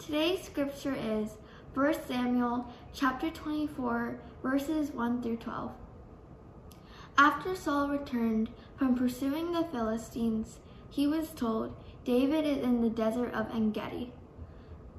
Today's 0.00 0.42
scripture 0.42 0.94
is 0.94 1.38
1 1.72 1.94
Samuel 2.06 2.66
chapter 2.92 3.30
24 3.30 4.18
verses 4.42 4.90
1 4.90 5.22
through 5.22 5.38
12. 5.38 5.70
After 7.16 7.56
Saul 7.56 7.88
returned 7.88 8.50
from 8.76 8.96
pursuing 8.96 9.52
the 9.52 9.64
Philistines, 9.64 10.58
he 10.90 11.06
was 11.06 11.30
told, 11.30 11.74
David 12.04 12.44
is 12.44 12.58
in 12.58 12.82
the 12.82 12.90
desert 12.90 13.32
of 13.32 13.50
Engedi. 13.54 14.12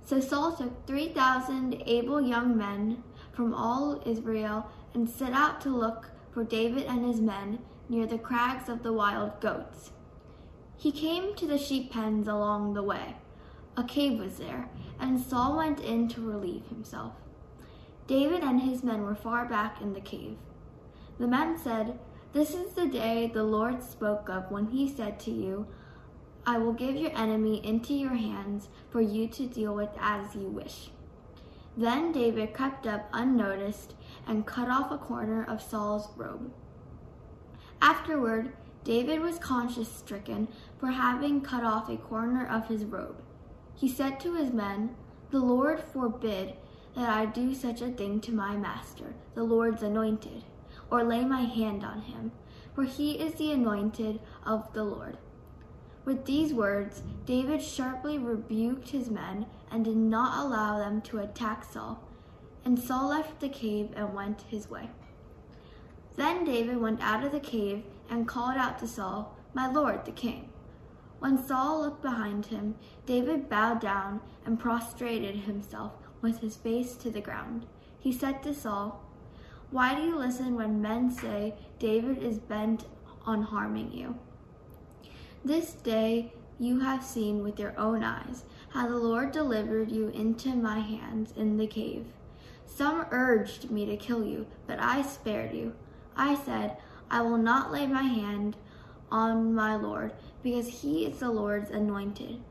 So 0.03 0.19
Saul 0.19 0.55
took 0.55 0.87
3,000 0.87 1.83
able 1.85 2.21
young 2.21 2.57
men 2.57 3.03
from 3.31 3.53
all 3.53 4.01
Israel 4.07 4.65
and 4.95 5.07
set 5.07 5.33
out 5.33 5.61
to 5.61 5.69
look 5.69 6.09
for 6.31 6.43
David 6.43 6.85
and 6.85 7.05
his 7.05 7.21
men 7.21 7.59
near 7.89 8.07
the 8.07 8.17
crags 8.17 8.69
of 8.69 8.81
the 8.81 8.93
wild 8.93 9.39
goats. 9.39 9.91
He 10.77 10.91
came 10.91 11.35
to 11.35 11.45
the 11.45 11.59
sheep 11.59 11.91
pens 11.91 12.27
along 12.27 12.73
the 12.73 12.83
way. 12.83 13.17
A 13.77 13.83
cave 13.83 14.19
was 14.19 14.37
there, 14.37 14.69
and 14.99 15.19
Saul 15.19 15.57
went 15.57 15.79
in 15.79 16.07
to 16.09 16.21
relieve 16.21 16.67
himself. 16.67 17.13
David 18.07 18.43
and 18.43 18.61
his 18.61 18.83
men 18.83 19.01
were 19.01 19.15
far 19.15 19.45
back 19.45 19.81
in 19.81 19.93
the 19.93 20.01
cave. 20.01 20.37
The 21.19 21.27
men 21.27 21.57
said, 21.57 21.99
This 22.33 22.53
is 22.53 22.73
the 22.73 22.87
day 22.87 23.31
the 23.33 23.43
Lord 23.43 23.83
spoke 23.83 24.29
of 24.29 24.51
when 24.51 24.67
he 24.67 24.87
said 24.87 25.19
to 25.21 25.31
you, 25.31 25.67
I 26.45 26.57
will 26.59 26.73
give 26.73 26.95
your 26.95 27.11
enemy 27.17 27.65
into 27.65 27.93
your 27.93 28.13
hands 28.13 28.69
for 28.91 29.01
you 29.01 29.27
to 29.29 29.47
deal 29.47 29.73
with 29.73 29.89
as 29.99 30.35
you 30.35 30.47
wish. 30.47 30.91
Then 31.75 32.11
David 32.11 32.53
crept 32.53 32.85
up 32.87 33.09
unnoticed 33.11 33.95
and 34.27 34.45
cut 34.45 34.69
off 34.69 34.91
a 34.91 34.97
corner 34.97 35.43
of 35.43 35.61
Saul's 35.61 36.07
robe. 36.15 36.51
Afterward, 37.81 38.53
David 38.83 39.19
was 39.19 39.39
conscience 39.39 39.89
stricken 39.89 40.47
for 40.79 40.87
having 40.87 41.41
cut 41.41 41.63
off 41.63 41.89
a 41.89 41.97
corner 41.97 42.45
of 42.47 42.67
his 42.67 42.85
robe. 42.85 43.21
He 43.75 43.89
said 43.89 44.19
to 44.21 44.35
his 44.35 44.51
men, 44.51 44.95
The 45.31 45.39
Lord 45.39 45.81
forbid 45.81 46.55
that 46.95 47.09
I 47.09 47.25
do 47.25 47.53
such 47.53 47.81
a 47.81 47.89
thing 47.89 48.21
to 48.21 48.31
my 48.31 48.55
master, 48.55 49.13
the 49.33 49.43
Lord's 49.43 49.83
anointed, 49.83 50.43
or 50.89 51.03
lay 51.03 51.25
my 51.25 51.41
hand 51.41 51.83
on 51.83 52.01
him, 52.01 52.31
for 52.73 52.83
he 52.83 53.19
is 53.19 53.33
the 53.35 53.51
anointed 53.51 54.21
of 54.45 54.71
the 54.73 54.83
Lord. 54.83 55.17
With 56.05 56.25
these 56.25 56.53
words, 56.53 57.03
David 57.25 57.61
sharply 57.61 58.17
rebuked 58.17 58.89
his 58.89 59.09
men 59.09 59.47
and 59.71 59.83
did 59.83 59.97
not 59.97 60.45
allow 60.45 60.77
them 60.77 61.01
to 61.01 61.19
attack 61.19 61.65
Saul. 61.65 62.01
And 62.63 62.79
Saul 62.79 63.09
left 63.09 63.39
the 63.39 63.49
cave 63.49 63.89
and 63.95 64.13
went 64.13 64.43
his 64.43 64.69
way. 64.69 64.89
Then 66.15 66.45
David 66.45 66.77
went 66.77 67.01
out 67.01 67.25
of 67.25 67.31
the 67.31 67.39
cave 67.39 67.83
and 68.09 68.27
called 68.27 68.55
out 68.55 68.79
to 68.79 68.87
Saul, 68.87 69.35
My 69.53 69.67
lord, 69.67 70.05
the 70.05 70.11
king. 70.11 70.49
When 71.19 71.43
Saul 71.43 71.81
looked 71.81 72.01
behind 72.01 72.47
him, 72.47 72.75
David 73.05 73.49
bowed 73.49 73.79
down 73.79 74.21
and 74.45 74.59
prostrated 74.59 75.35
himself 75.35 75.93
with 76.21 76.39
his 76.39 76.55
face 76.55 76.95
to 76.97 77.09
the 77.09 77.21
ground. 77.21 77.65
He 77.99 78.11
said 78.11 78.43
to 78.43 78.53
Saul, 78.53 79.01
Why 79.71 79.95
do 79.95 80.01
you 80.01 80.17
listen 80.17 80.55
when 80.55 80.81
men 80.81 81.09
say 81.09 81.55
David 81.79 82.21
is 82.21 82.39
bent 82.39 82.85
on 83.25 83.41
harming 83.41 83.91
you? 83.91 84.17
This 85.43 85.73
day 85.73 86.33
you 86.59 86.79
have 86.79 87.03
seen 87.03 87.43
with 87.43 87.59
your 87.59 87.77
own 87.77 88.03
eyes 88.03 88.43
how 88.69 88.87
the 88.87 88.97
Lord 88.97 89.31
delivered 89.31 89.91
you 89.91 90.09
into 90.09 90.55
my 90.55 90.79
hands 90.79 91.33
in 91.35 91.57
the 91.57 91.67
cave. 91.67 92.05
Some 92.65 93.05
urged 93.11 93.71
me 93.71 93.85
to 93.85 93.95
kill 93.95 94.23
you, 94.25 94.47
but 94.67 94.79
I 94.81 95.01
spared 95.01 95.53
you. 95.53 95.73
I 96.15 96.35
said, 96.35 96.77
I 97.09 97.21
will 97.21 97.37
not 97.37 97.71
lay 97.71 97.87
my 97.87 98.03
hand 98.03 98.57
on 99.11 99.53
my 99.53 99.75
Lord, 99.75 100.13
because 100.43 100.81
he 100.81 101.05
is 101.05 101.19
the 101.19 101.29
Lord's 101.29 101.71
anointed. 101.71 102.41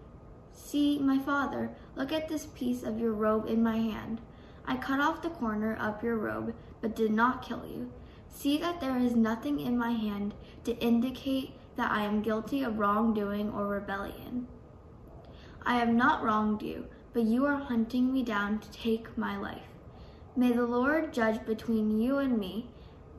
See, 0.52 0.98
my 0.98 1.18
father, 1.18 1.70
look 1.96 2.12
at 2.12 2.28
this 2.28 2.46
piece 2.46 2.82
of 2.82 2.98
your 2.98 3.12
robe 3.12 3.46
in 3.48 3.62
my 3.62 3.76
hand. 3.76 4.20
I 4.66 4.76
cut 4.76 5.00
off 5.00 5.22
the 5.22 5.30
corner 5.30 5.76
of 5.76 6.02
your 6.02 6.16
robe, 6.16 6.54
but 6.80 6.96
did 6.96 7.12
not 7.12 7.42
kill 7.42 7.66
you. 7.66 7.92
See 8.28 8.58
that 8.58 8.80
there 8.80 8.98
is 8.98 9.14
nothing 9.14 9.60
in 9.60 9.76
my 9.76 9.92
hand 9.92 10.34
to 10.64 10.76
indicate 10.78 11.52
that 11.76 11.90
I 11.90 12.02
am 12.02 12.22
guilty 12.22 12.62
of 12.62 12.78
wrongdoing 12.78 13.50
or 13.52 13.66
rebellion. 13.66 14.46
I 15.66 15.76
have 15.76 15.88
not 15.88 16.22
wronged 16.22 16.62
you, 16.62 16.86
but 17.12 17.24
you 17.24 17.46
are 17.46 17.56
hunting 17.56 18.12
me 18.12 18.22
down 18.22 18.58
to 18.58 18.70
take 18.70 19.16
my 19.16 19.36
life. 19.36 19.68
May 20.36 20.52
the 20.52 20.66
Lord 20.66 21.12
judge 21.12 21.44
between 21.46 22.00
you 22.00 22.18
and 22.18 22.38
me, 22.38 22.68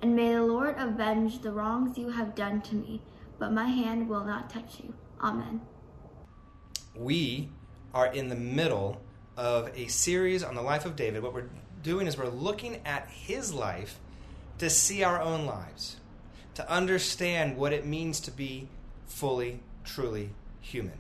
and 0.02 0.16
may 0.16 0.34
the 0.34 0.44
Lord 0.44 0.76
avenge 0.78 1.42
the 1.42 1.52
wrongs 1.52 1.98
you 1.98 2.10
have 2.10 2.36
done 2.36 2.62
to 2.62 2.76
me 2.76 3.02
but 3.40 3.52
my 3.52 3.68
hand 3.68 4.08
will 4.10 4.24
not 4.24 4.50
touch 4.50 4.80
you. 4.84 4.94
Amen. 5.22 5.62
We 6.96 7.50
are 7.94 8.08
in 8.08 8.30
the 8.30 8.36
middle 8.36 9.02
of 9.38 9.70
a 9.76 9.88
series 9.88 10.44
on 10.44 10.56
the 10.56 10.62
life 10.62 10.86
of 10.86 10.96
David. 10.96 11.24
What 11.24 11.34
we're 11.34 11.50
doing 11.84 12.08
is 12.08 12.18
we're 12.18 12.28
looking 12.28 12.82
at 12.86 13.08
his 13.10 13.54
life 13.54 14.00
to 14.58 14.70
see 14.70 15.04
our 15.04 15.22
own 15.22 15.46
lives, 15.46 15.98
to 16.56 16.70
understand 16.70 17.58
what 17.58 17.74
it 17.74 17.86
means 17.86 18.20
to 18.22 18.32
be 18.32 18.68
fully, 19.06 19.60
truly 19.84 20.30
human. 20.62 20.98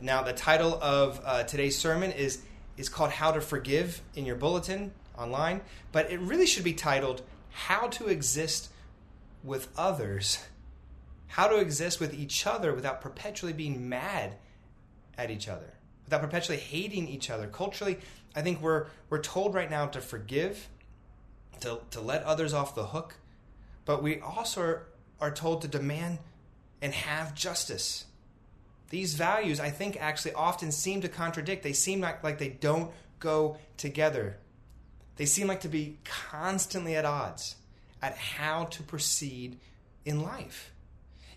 Now, 0.00 0.22
the 0.22 0.32
title 0.32 0.78
of 0.82 1.20
uh, 1.24 1.44
today's 1.44 1.78
sermon 1.78 2.12
is, 2.12 2.42
is 2.76 2.88
called 2.88 3.10
How 3.10 3.32
to 3.32 3.40
Forgive 3.40 4.02
in 4.14 4.24
your 4.24 4.36
bulletin 4.36 4.92
online, 5.16 5.62
but 5.92 6.10
it 6.10 6.20
really 6.20 6.46
should 6.46 6.64
be 6.64 6.74
titled 6.74 7.22
How 7.50 7.88
to 7.88 8.06
Exist 8.06 8.70
with 9.42 9.68
Others 9.76 10.44
how 11.26 11.48
to 11.48 11.56
exist 11.56 12.00
with 12.00 12.14
each 12.14 12.46
other 12.46 12.74
without 12.74 13.00
perpetually 13.00 13.52
being 13.52 13.88
mad 13.88 14.36
at 15.16 15.30
each 15.30 15.48
other, 15.48 15.74
without 16.04 16.20
perpetually 16.20 16.58
hating 16.58 17.08
each 17.08 17.30
other. 17.30 17.46
Culturally, 17.46 17.98
I 18.34 18.42
think 18.42 18.60
we're 18.60 18.86
we're 19.10 19.20
told 19.20 19.54
right 19.54 19.70
now 19.70 19.86
to 19.86 20.00
forgive, 20.00 20.68
to 21.60 21.80
to 21.90 22.00
let 22.00 22.22
others 22.24 22.52
off 22.52 22.74
the 22.74 22.86
hook, 22.86 23.16
but 23.84 24.02
we 24.02 24.20
also 24.20 24.60
are, 24.60 24.86
are 25.20 25.30
told 25.30 25.62
to 25.62 25.68
demand 25.68 26.18
and 26.82 26.92
have 26.92 27.34
justice. 27.34 28.04
These 28.90 29.14
values, 29.14 29.58
I 29.58 29.70
think, 29.70 29.96
actually 29.98 30.34
often 30.34 30.70
seem 30.70 31.00
to 31.00 31.08
contradict. 31.08 31.62
They 31.62 31.72
seem 31.72 32.00
like, 32.00 32.22
like 32.22 32.38
they 32.38 32.50
don't 32.50 32.92
go 33.18 33.56
together. 33.76 34.36
They 35.16 35.24
seem 35.24 35.46
like 35.46 35.60
to 35.60 35.68
be 35.68 35.98
constantly 36.04 36.94
at 36.94 37.04
odds 37.04 37.56
at 38.02 38.16
how 38.16 38.64
to 38.66 38.82
proceed 38.82 39.58
in 40.04 40.20
life. 40.20 40.73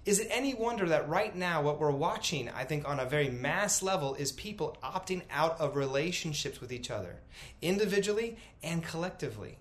Is 0.08 0.20
it 0.20 0.30
any 0.32 0.54
wonder 0.54 0.88
that 0.88 1.10
right 1.10 1.36
now, 1.36 1.62
what 1.62 1.82
we're 1.82 1.92
watching, 1.92 2.48
I 2.48 2.64
think, 2.64 2.88
on 2.88 2.98
a 2.98 3.06
very 3.06 3.30
mass 3.30 3.84
level, 3.84 4.16
is 4.16 4.32
people 4.32 4.78
opting 4.82 5.24
out 5.30 5.60
of 5.60 5.76
relationships 5.76 6.62
with 6.62 6.72
each 6.72 6.90
other, 6.90 7.18
individually 7.62 8.38
and 8.64 8.82
collectively? 8.82 9.58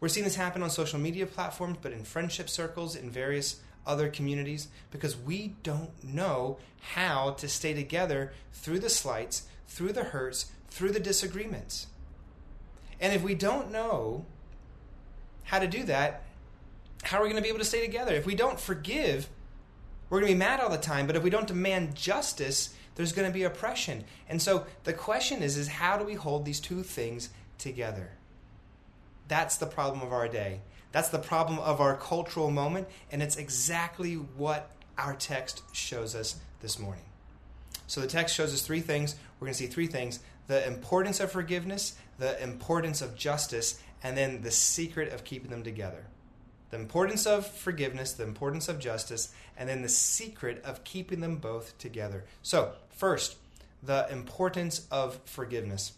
We're 0.00 0.08
seeing 0.08 0.24
this 0.24 0.36
happen 0.36 0.62
on 0.62 0.70
social 0.70 0.98
media 0.98 1.26
platforms, 1.26 1.76
but 1.82 1.92
in 1.92 2.02
friendship 2.02 2.48
circles, 2.48 2.96
in 2.96 3.10
various 3.10 3.60
other 3.86 4.08
communities, 4.08 4.68
because 4.90 5.18
we 5.18 5.54
don't 5.62 6.02
know 6.02 6.56
how 6.80 7.32
to 7.32 7.46
stay 7.46 7.74
together 7.74 8.32
through 8.54 8.78
the 8.78 8.88
slights, 8.88 9.48
through 9.68 9.92
the 9.92 10.04
hurts, 10.04 10.50
through 10.70 10.92
the 10.92 10.98
disagreements. 10.98 11.88
And 12.98 13.12
if 13.12 13.22
we 13.22 13.34
don't 13.34 13.70
know 13.70 14.24
how 15.42 15.58
to 15.58 15.66
do 15.66 15.82
that, 15.82 16.22
how 17.02 17.18
are 17.18 17.22
we 17.22 17.28
going 17.28 17.36
to 17.36 17.42
be 17.42 17.50
able 17.50 17.58
to 17.58 17.66
stay 17.66 17.84
together? 17.84 18.14
If 18.14 18.24
we 18.24 18.34
don't 18.34 18.58
forgive, 18.58 19.28
we're 20.12 20.20
going 20.20 20.28
to 20.28 20.34
be 20.34 20.38
mad 20.40 20.60
all 20.60 20.68
the 20.68 20.76
time, 20.76 21.06
but 21.06 21.16
if 21.16 21.22
we 21.22 21.30
don't 21.30 21.46
demand 21.46 21.94
justice, 21.94 22.74
there's 22.96 23.12
going 23.12 23.26
to 23.26 23.32
be 23.32 23.44
oppression. 23.44 24.04
And 24.28 24.42
so 24.42 24.66
the 24.84 24.92
question 24.92 25.42
is 25.42 25.56
is 25.56 25.68
how 25.68 25.96
do 25.96 26.04
we 26.04 26.12
hold 26.12 26.44
these 26.44 26.60
two 26.60 26.82
things 26.82 27.30
together? 27.56 28.10
That's 29.28 29.56
the 29.56 29.64
problem 29.64 30.02
of 30.02 30.12
our 30.12 30.28
day. 30.28 30.60
That's 30.92 31.08
the 31.08 31.18
problem 31.18 31.58
of 31.60 31.80
our 31.80 31.96
cultural 31.96 32.50
moment, 32.50 32.88
and 33.10 33.22
it's 33.22 33.36
exactly 33.36 34.16
what 34.16 34.70
our 34.98 35.14
text 35.14 35.62
shows 35.74 36.14
us 36.14 36.36
this 36.60 36.78
morning. 36.78 37.04
So 37.86 38.02
the 38.02 38.06
text 38.06 38.34
shows 38.34 38.52
us 38.52 38.60
three 38.60 38.82
things. 38.82 39.14
We're 39.40 39.46
going 39.46 39.54
to 39.54 39.58
see 39.58 39.66
three 39.66 39.86
things 39.86 40.20
the 40.46 40.66
importance 40.66 41.20
of 41.20 41.32
forgiveness, 41.32 41.94
the 42.18 42.38
importance 42.42 43.00
of 43.00 43.16
justice, 43.16 43.80
and 44.02 44.14
then 44.14 44.42
the 44.42 44.50
secret 44.50 45.10
of 45.10 45.24
keeping 45.24 45.50
them 45.50 45.62
together 45.62 46.04
the 46.72 46.78
importance 46.78 47.26
of 47.26 47.46
forgiveness, 47.46 48.14
the 48.14 48.24
importance 48.24 48.66
of 48.66 48.78
justice, 48.78 49.30
and 49.58 49.68
then 49.68 49.82
the 49.82 49.90
secret 49.90 50.64
of 50.64 50.82
keeping 50.84 51.20
them 51.20 51.36
both 51.36 51.76
together. 51.76 52.24
So, 52.40 52.72
first, 52.88 53.36
the 53.82 54.10
importance 54.10 54.86
of 54.90 55.20
forgiveness. 55.26 55.92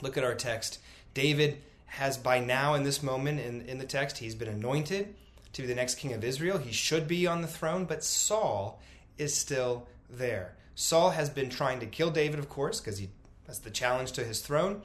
Look 0.00 0.16
at 0.16 0.22
our 0.22 0.36
text. 0.36 0.78
David 1.14 1.58
has 1.86 2.16
by 2.16 2.38
now, 2.38 2.74
in 2.74 2.84
this 2.84 3.02
moment 3.02 3.40
in, 3.40 3.62
in 3.62 3.78
the 3.78 3.84
text, 3.84 4.18
he's 4.18 4.36
been 4.36 4.46
anointed 4.46 5.16
to 5.54 5.62
be 5.62 5.66
the 5.66 5.74
next 5.74 5.96
king 5.96 6.12
of 6.12 6.22
Israel. 6.22 6.58
He 6.58 6.72
should 6.72 7.08
be 7.08 7.26
on 7.26 7.42
the 7.42 7.48
throne, 7.48 7.84
but 7.84 8.04
Saul 8.04 8.80
is 9.16 9.34
still 9.34 9.88
there. 10.08 10.54
Saul 10.76 11.10
has 11.10 11.28
been 11.28 11.50
trying 11.50 11.80
to 11.80 11.86
kill 11.86 12.12
David, 12.12 12.38
of 12.38 12.48
course, 12.48 12.80
because 12.80 13.02
that's 13.46 13.58
the 13.58 13.70
challenge 13.70 14.12
to 14.12 14.22
his 14.22 14.42
throne. 14.42 14.82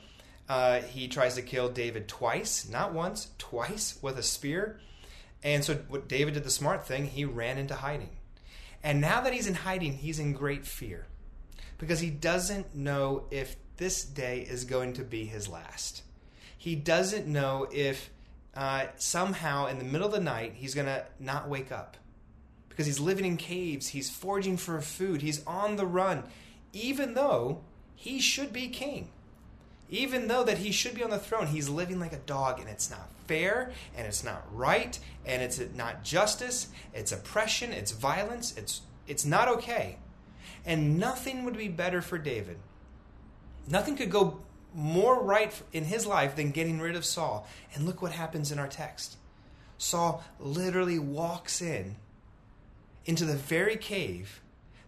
Uh, 0.49 0.79
he 0.81 1.07
tries 1.07 1.35
to 1.35 1.43
kill 1.43 1.69
David 1.69 2.07
twice, 2.07 2.67
not 2.67 2.93
once, 2.93 3.27
twice 3.37 3.99
with 4.01 4.17
a 4.17 4.23
spear. 4.23 4.79
And 5.43 5.63
so, 5.63 5.75
what 5.89 6.07
David 6.07 6.35
did 6.35 6.45
the 6.45 6.49
smart 6.49 6.87
thing, 6.87 7.07
he 7.07 7.25
ran 7.25 7.57
into 7.57 7.75
hiding. 7.75 8.11
And 8.81 9.01
now 9.01 9.21
that 9.21 9.33
he's 9.33 9.47
in 9.47 9.55
hiding, 9.55 9.93
he's 9.93 10.19
in 10.19 10.33
great 10.33 10.65
fear 10.65 11.07
because 11.77 11.99
he 11.99 12.09
doesn't 12.09 12.75
know 12.75 13.25
if 13.29 13.55
this 13.77 14.03
day 14.03 14.39
is 14.41 14.65
going 14.65 14.93
to 14.93 15.03
be 15.03 15.25
his 15.25 15.49
last. 15.49 16.03
He 16.57 16.75
doesn't 16.75 17.27
know 17.27 17.67
if 17.71 18.09
uh, 18.55 18.85
somehow 18.95 19.67
in 19.67 19.79
the 19.79 19.85
middle 19.85 20.07
of 20.07 20.13
the 20.13 20.19
night 20.19 20.53
he's 20.55 20.75
going 20.75 20.87
to 20.87 21.05
not 21.19 21.49
wake 21.49 21.71
up 21.71 21.97
because 22.69 22.85
he's 22.85 22.99
living 22.99 23.25
in 23.25 23.37
caves, 23.37 23.89
he's 23.89 24.09
foraging 24.09 24.57
for 24.57 24.79
food, 24.81 25.21
he's 25.21 25.45
on 25.45 25.75
the 25.75 25.85
run, 25.85 26.23
even 26.71 27.13
though 27.13 27.61
he 27.95 28.19
should 28.19 28.53
be 28.53 28.67
king. 28.67 29.09
Even 29.89 30.27
though 30.27 30.43
that 30.43 30.57
he 30.57 30.71
should 30.71 30.95
be 30.95 31.03
on 31.03 31.09
the 31.09 31.19
throne, 31.19 31.47
he's 31.47 31.69
living 31.69 31.99
like 31.99 32.13
a 32.13 32.17
dog 32.17 32.59
and 32.59 32.69
it's 32.69 32.89
not 32.89 33.12
fair 33.27 33.71
and 33.95 34.07
it's 34.07 34.23
not 34.23 34.43
right 34.51 34.97
and 35.25 35.41
it's 35.41 35.61
not 35.75 36.03
justice, 36.03 36.67
it's 36.93 37.11
oppression, 37.11 37.71
it's 37.71 37.91
violence, 37.91 38.55
it's 38.57 38.81
it's 39.07 39.25
not 39.25 39.47
okay. 39.47 39.97
And 40.65 40.97
nothing 40.97 41.43
would 41.43 41.57
be 41.57 41.67
better 41.67 42.01
for 42.01 42.17
David. 42.17 42.57
Nothing 43.67 43.95
could 43.95 44.09
go 44.09 44.39
more 44.73 45.21
right 45.21 45.61
in 45.71 45.85
his 45.85 46.05
life 46.05 46.35
than 46.35 46.51
getting 46.51 46.79
rid 46.79 46.95
of 46.95 47.05
Saul. 47.05 47.47
And 47.73 47.85
look 47.85 48.01
what 48.01 48.11
happens 48.11 48.51
in 48.51 48.59
our 48.59 48.67
text. 48.67 49.17
Saul 49.77 50.23
literally 50.39 50.99
walks 50.99 51.61
in 51.61 51.97
into 53.05 53.25
the 53.25 53.35
very 53.35 53.75
cave 53.75 54.41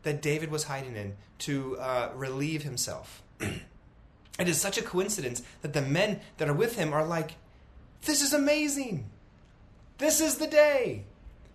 that 0.04 0.22
David 0.22 0.50
was 0.50 0.66
hiding 0.66 0.96
in 0.96 1.16
to 1.40 1.78
uh, 1.78 2.12
relieve 2.16 2.64
himself. 2.64 3.22
it 3.40 4.48
is 4.48 4.60
such 4.60 4.78
a 4.78 4.81
coincidence 4.81 5.42
that 5.62 5.74
the 5.74 5.81
men 5.81 6.22
that 6.38 6.48
are 6.48 6.54
with 6.54 6.78
him 6.78 6.94
are 6.94 7.06
like, 7.06 7.36
This 8.06 8.22
is 8.22 8.34
amazing. 8.34 9.10
This 9.98 10.22
is 10.22 10.38
the 10.38 10.48
day. 10.48 11.04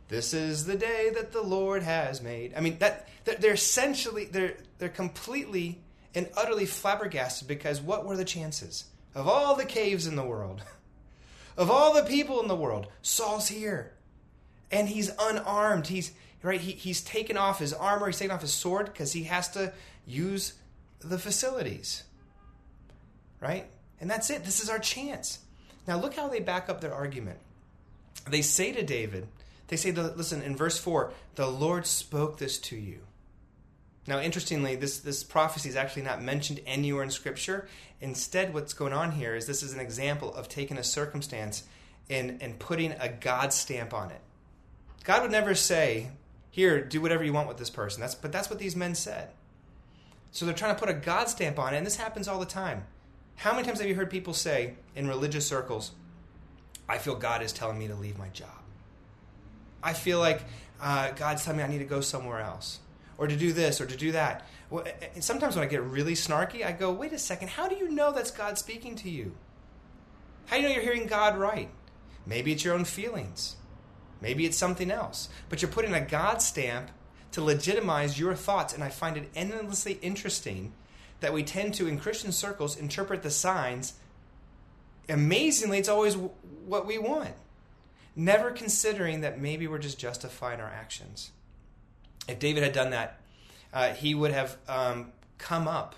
This 0.09 0.35
is 0.35 0.65
the 0.65 0.77
day 0.77 1.11
that 1.15 1.33
the 1.33 1.43
Lord 1.43 1.83
has 1.83 2.21
made. 2.21 2.55
I 2.57 2.61
mean, 2.61 2.79
that 2.81 3.09
they're 3.25 3.55
essentially 3.55 4.25
they're 4.25 4.57
they're 4.79 4.89
completely 4.89 5.81
and 6.15 6.29
utterly 6.37 6.67
flabbergasted 6.67 7.47
because 7.47 7.81
what 7.81 8.05
were 8.05 8.17
the 8.17 8.25
chances 8.25 8.85
of 9.15 9.29
all 9.29 9.55
the 9.55 9.65
caves 9.65 10.07
in 10.07 10.17
the 10.17 10.25
world, 10.25 10.63
of 11.57 11.71
all 11.71 11.95
the 11.95 12.03
people 12.03 12.41
in 12.43 12.49
the 12.49 12.57
world? 12.57 12.89
Saul's 13.03 13.49
here, 13.49 13.93
and 14.73 14.89
he's 14.89 15.13
unarmed. 15.21 15.87
He's 15.87 16.13
right? 16.43 16.61
He, 16.61 16.73
he's 16.73 17.03
taken 17.03 17.37
off 17.37 17.61
his 17.61 17.73
armor, 17.73 18.07
he's 18.07 18.19
taken 18.19 18.35
off 18.35 18.43
his 18.43 18.53
sword 18.53 18.87
because 18.87 19.13
he 19.13 19.25
has 19.25 19.49
to 19.51 19.73
use 20.07 20.55
the 21.01 21.19
facilities. 21.19 22.03
Right? 23.39 23.67
And 24.01 24.11
that's 24.11 24.29
it. 24.31 24.45
This 24.45 24.61
is 24.61 24.69
our 24.69 24.79
chance. 24.79 25.39
Now, 25.91 25.99
look 25.99 26.15
how 26.15 26.29
they 26.29 26.39
back 26.39 26.69
up 26.69 26.81
their 26.81 26.95
argument. 26.95 27.41
They 28.29 28.43
say 28.43 28.71
to 28.71 28.85
David, 28.85 29.27
they 29.67 29.75
say, 29.75 29.91
listen, 29.91 30.41
in 30.41 30.57
verse 30.57 30.79
4, 30.79 31.13
the 31.35 31.49
Lord 31.49 31.85
spoke 31.85 32.39
this 32.39 32.59
to 32.59 32.77
you. 32.77 33.01
Now, 34.07 34.21
interestingly, 34.21 34.77
this, 34.77 35.01
this 35.01 35.25
prophecy 35.25 35.69
is 35.69 35.75
actually 35.75 36.03
not 36.03 36.23
mentioned 36.23 36.61
anywhere 36.65 37.03
in 37.03 37.11
Scripture. 37.11 37.67
Instead, 38.01 38.55
what's 38.55 38.73
going 38.73 38.93
on 38.93 39.11
here 39.11 39.35
is 39.35 39.49
this 39.49 39.65
is 39.65 39.73
an 39.73 39.81
example 39.81 40.33
of 40.33 40.49
taking 40.49 40.79
a 40.79 40.85
circumstance 40.85 41.65
and, 42.09 42.41
and 42.41 42.61
putting 42.61 42.93
a 42.93 43.09
God 43.09 43.53
stamp 43.53 43.93
on 43.93 44.13
it. 44.13 44.21
God 45.03 45.23
would 45.23 45.33
never 45.33 45.57
say, 45.57 46.11
here, 46.53 46.81
do 46.85 47.01
whatever 47.01 47.25
you 47.25 47.33
want 47.33 47.49
with 47.49 47.59
this 47.59 47.69
person. 47.69 48.01
That's, 48.01 48.15
but 48.15 48.31
that's 48.31 48.49
what 48.49 48.61
these 48.61 48.77
men 48.77 48.95
said. 48.95 49.31
So 50.31 50.47
they're 50.47 50.55
trying 50.55 50.77
to 50.77 50.81
put 50.81 50.89
a 50.89 50.95
God 50.95 51.29
stamp 51.29 51.59
on 51.59 51.75
it, 51.75 51.79
and 51.79 51.87
this 51.87 51.97
happens 51.97 52.29
all 52.29 52.39
the 52.39 52.47
time. 52.47 52.85
How 53.41 53.53
many 53.53 53.67
times 53.67 53.81
have 53.81 53.89
you 53.89 53.95
heard 53.95 54.11
people 54.11 54.35
say 54.35 54.75
in 54.95 55.09
religious 55.09 55.47
circles, 55.47 55.93
I 56.87 56.99
feel 56.99 57.15
God 57.15 57.41
is 57.41 57.55
telling 57.55 57.79
me 57.79 57.89
to 57.89 57.95
leave 57.95 58.19
my 58.19 58.29
job? 58.29 58.51
I 59.83 59.95
feel 59.95 60.19
like 60.19 60.43
uh, 60.79 61.13
God's 61.13 61.43
telling 61.43 61.57
me 61.57 61.65
I 61.65 61.69
need 61.69 61.79
to 61.79 61.87
go 61.87 62.03
somewhere 62.03 62.41
else, 62.41 62.81
or 63.17 63.29
to 63.29 63.35
do 63.35 63.55
this, 63.55 63.81
or 63.81 63.87
to 63.87 63.97
do 63.97 64.13
that. 64.13 64.47
Well, 64.69 64.85
and 65.15 65.25
sometimes 65.25 65.57
when 65.57 65.65
I 65.65 65.69
get 65.69 65.81
really 65.83 66.13
snarky, 66.13 66.67
I 66.67 66.73
go, 66.73 66.93
wait 66.93 67.15
a 67.15 67.19
second, 67.19 67.49
how 67.49 67.67
do 67.67 67.77
you 67.77 67.89
know 67.89 68.13
that's 68.13 68.31
God 68.31 68.59
speaking 68.59 68.95
to 68.97 69.09
you? 69.09 69.35
How 70.45 70.57
do 70.57 70.63
you 70.63 70.69
know 70.69 70.75
you're 70.75 70.85
hearing 70.85 71.07
God 71.07 71.39
right? 71.39 71.71
Maybe 72.27 72.53
it's 72.53 72.63
your 72.63 72.75
own 72.75 72.85
feelings. 72.85 73.57
Maybe 74.21 74.45
it's 74.45 74.59
something 74.59 74.91
else. 74.91 75.31
But 75.49 75.63
you're 75.63 75.71
putting 75.71 75.95
a 75.95 76.03
God 76.03 76.43
stamp 76.43 76.91
to 77.33 77.43
legitimize 77.43 78.21
your 78.21 78.35
thoughts. 78.35 78.75
And 78.75 78.85
I 78.85 78.91
find 78.91 79.17
it 79.17 79.31
endlessly 79.35 79.99
interesting 80.03 80.75
that 81.21 81.33
we 81.33 81.43
tend 81.43 81.75
to, 81.75 81.87
in 81.87 81.99
Christian 81.99 82.33
circles, 82.33 82.77
interpret 82.77 83.23
the 83.23 83.31
signs. 83.31 83.95
Amazingly, 85.09 85.79
it's 85.79 85.89
always 85.89 86.17
what 86.17 86.87
we 86.87 86.99
want. 86.99 87.35
Never 88.17 88.51
considering 88.51 89.21
that 89.21 89.41
maybe 89.41 89.67
we're 89.67 89.79
just 89.79 89.99
justifying 89.99 90.61
our 90.61 90.69
actions. 90.69 91.31
If 92.29 92.39
David 92.39 92.63
had 92.63 92.73
done 92.73 92.91
that, 92.91 93.21
uh, 93.73 93.91
he 93.91 94.15
would 94.15 94.33
have 94.33 94.57
um, 94.69 95.13
come 95.39 95.69
up 95.69 95.95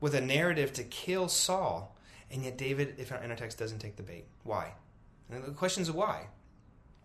with 0.00 0.14
a 0.14 0.20
narrative 0.20 0.72
to 0.74 0.84
kill 0.84 1.28
Saul. 1.28 1.96
And 2.30 2.44
yet, 2.44 2.58
David, 2.58 2.94
if 2.98 3.10
in 3.10 3.30
our 3.30 3.36
text, 3.36 3.58
doesn't 3.58 3.78
take 3.78 3.96
the 3.96 4.02
bait. 4.02 4.26
Why? 4.42 4.72
And 5.30 5.44
the 5.44 5.50
question 5.52 5.82
is 5.82 5.90
why? 5.90 6.26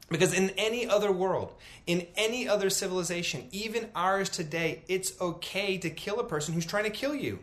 Because 0.09 0.33
in 0.33 0.49
any 0.57 0.87
other 0.87 1.11
world, 1.11 1.53
in 1.85 2.07
any 2.17 2.47
other 2.47 2.69
civilization, 2.69 3.47
even 3.51 3.89
ours 3.95 4.27
today, 4.29 4.83
it's 4.87 5.19
okay 5.21 5.77
to 5.77 5.89
kill 5.89 6.19
a 6.19 6.23
person 6.23 6.53
who's 6.53 6.65
trying 6.65 6.85
to 6.85 6.89
kill 6.89 7.13
you. 7.13 7.39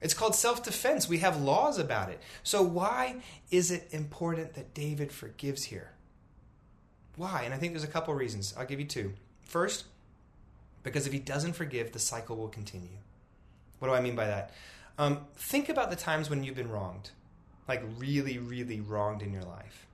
It's 0.00 0.14
called 0.14 0.34
self 0.36 0.62
defense. 0.62 1.08
We 1.08 1.18
have 1.18 1.40
laws 1.40 1.78
about 1.78 2.10
it. 2.10 2.20
So, 2.42 2.62
why 2.62 3.16
is 3.50 3.70
it 3.70 3.88
important 3.90 4.54
that 4.54 4.74
David 4.74 5.10
forgives 5.10 5.64
here? 5.64 5.90
Why? 7.16 7.42
And 7.42 7.52
I 7.52 7.58
think 7.58 7.72
there's 7.72 7.84
a 7.84 7.88
couple 7.88 8.14
reasons. 8.14 8.54
I'll 8.56 8.66
give 8.66 8.80
you 8.80 8.86
two. 8.86 9.14
First, 9.42 9.84
because 10.82 11.06
if 11.06 11.12
he 11.12 11.18
doesn't 11.18 11.54
forgive, 11.54 11.92
the 11.92 11.98
cycle 11.98 12.36
will 12.36 12.48
continue. 12.48 12.98
What 13.78 13.88
do 13.88 13.94
I 13.94 14.00
mean 14.00 14.14
by 14.14 14.26
that? 14.26 14.52
Um, 14.98 15.26
think 15.36 15.68
about 15.68 15.90
the 15.90 15.96
times 15.96 16.30
when 16.30 16.44
you've 16.44 16.54
been 16.54 16.70
wronged, 16.70 17.10
like 17.66 17.82
really, 17.98 18.38
really 18.38 18.80
wronged 18.80 19.22
in 19.22 19.32
your 19.32 19.42
life 19.42 19.86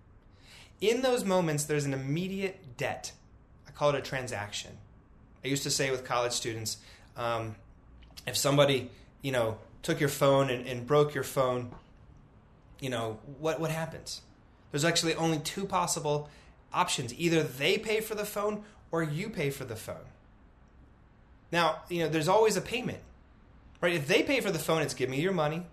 in 0.80 1.02
those 1.02 1.25
moments, 1.25 1.64
there's 1.64 1.84
an 1.84 1.94
immediate 1.94 2.76
debt. 2.76 3.12
I 3.68 3.70
call 3.70 3.90
it 3.90 3.96
a 3.96 4.00
transaction. 4.00 4.72
I 5.44 5.49
used 5.49 5.62
to 5.64 5.70
say 5.70 5.90
with 5.90 6.04
college 6.04 6.32
students, 6.32 6.78
um, 7.16 7.54
if 8.26 8.37
somebody, 8.37 8.90
you 9.22 9.32
know, 9.32 9.58
took 9.82 10.00
your 10.00 10.08
phone 10.08 10.50
and, 10.50 10.66
and 10.66 10.87
broke 10.87 11.14
your 11.14 11.25
phone, 11.25 11.70
you 12.80 12.90
know, 12.90 13.18
what, 13.38 13.60
what 13.60 13.70
happens? 13.70 14.22
There's 14.70 14.84
actually 14.84 15.14
only 15.14 15.38
two 15.38 15.64
possible 15.64 16.30
options. 16.72 17.12
Either 17.14 17.42
they 17.42 17.78
pay 17.78 18.00
for 18.00 18.14
the 18.14 18.25
phone 18.25 18.64
or 18.90 19.02
you 19.02 19.28
pay 19.30 19.50
for 19.50 19.64
the 19.64 19.76
phone. 19.76 19.96
Now, 21.52 21.82
you 21.88 22.04
know, 22.04 22.08
there's 22.08 22.28
always 22.28 22.56
a 22.56 22.60
payment, 22.60 23.00
right? 23.80 23.94
If 23.94 24.06
they 24.06 24.22
pay 24.22 24.40
for 24.40 24.50
the 24.50 24.58
phone, 24.58 24.82
it's 24.82 24.94
give 24.94 25.10
me 25.10 25.20
your 25.20 25.32
money 25.32 25.64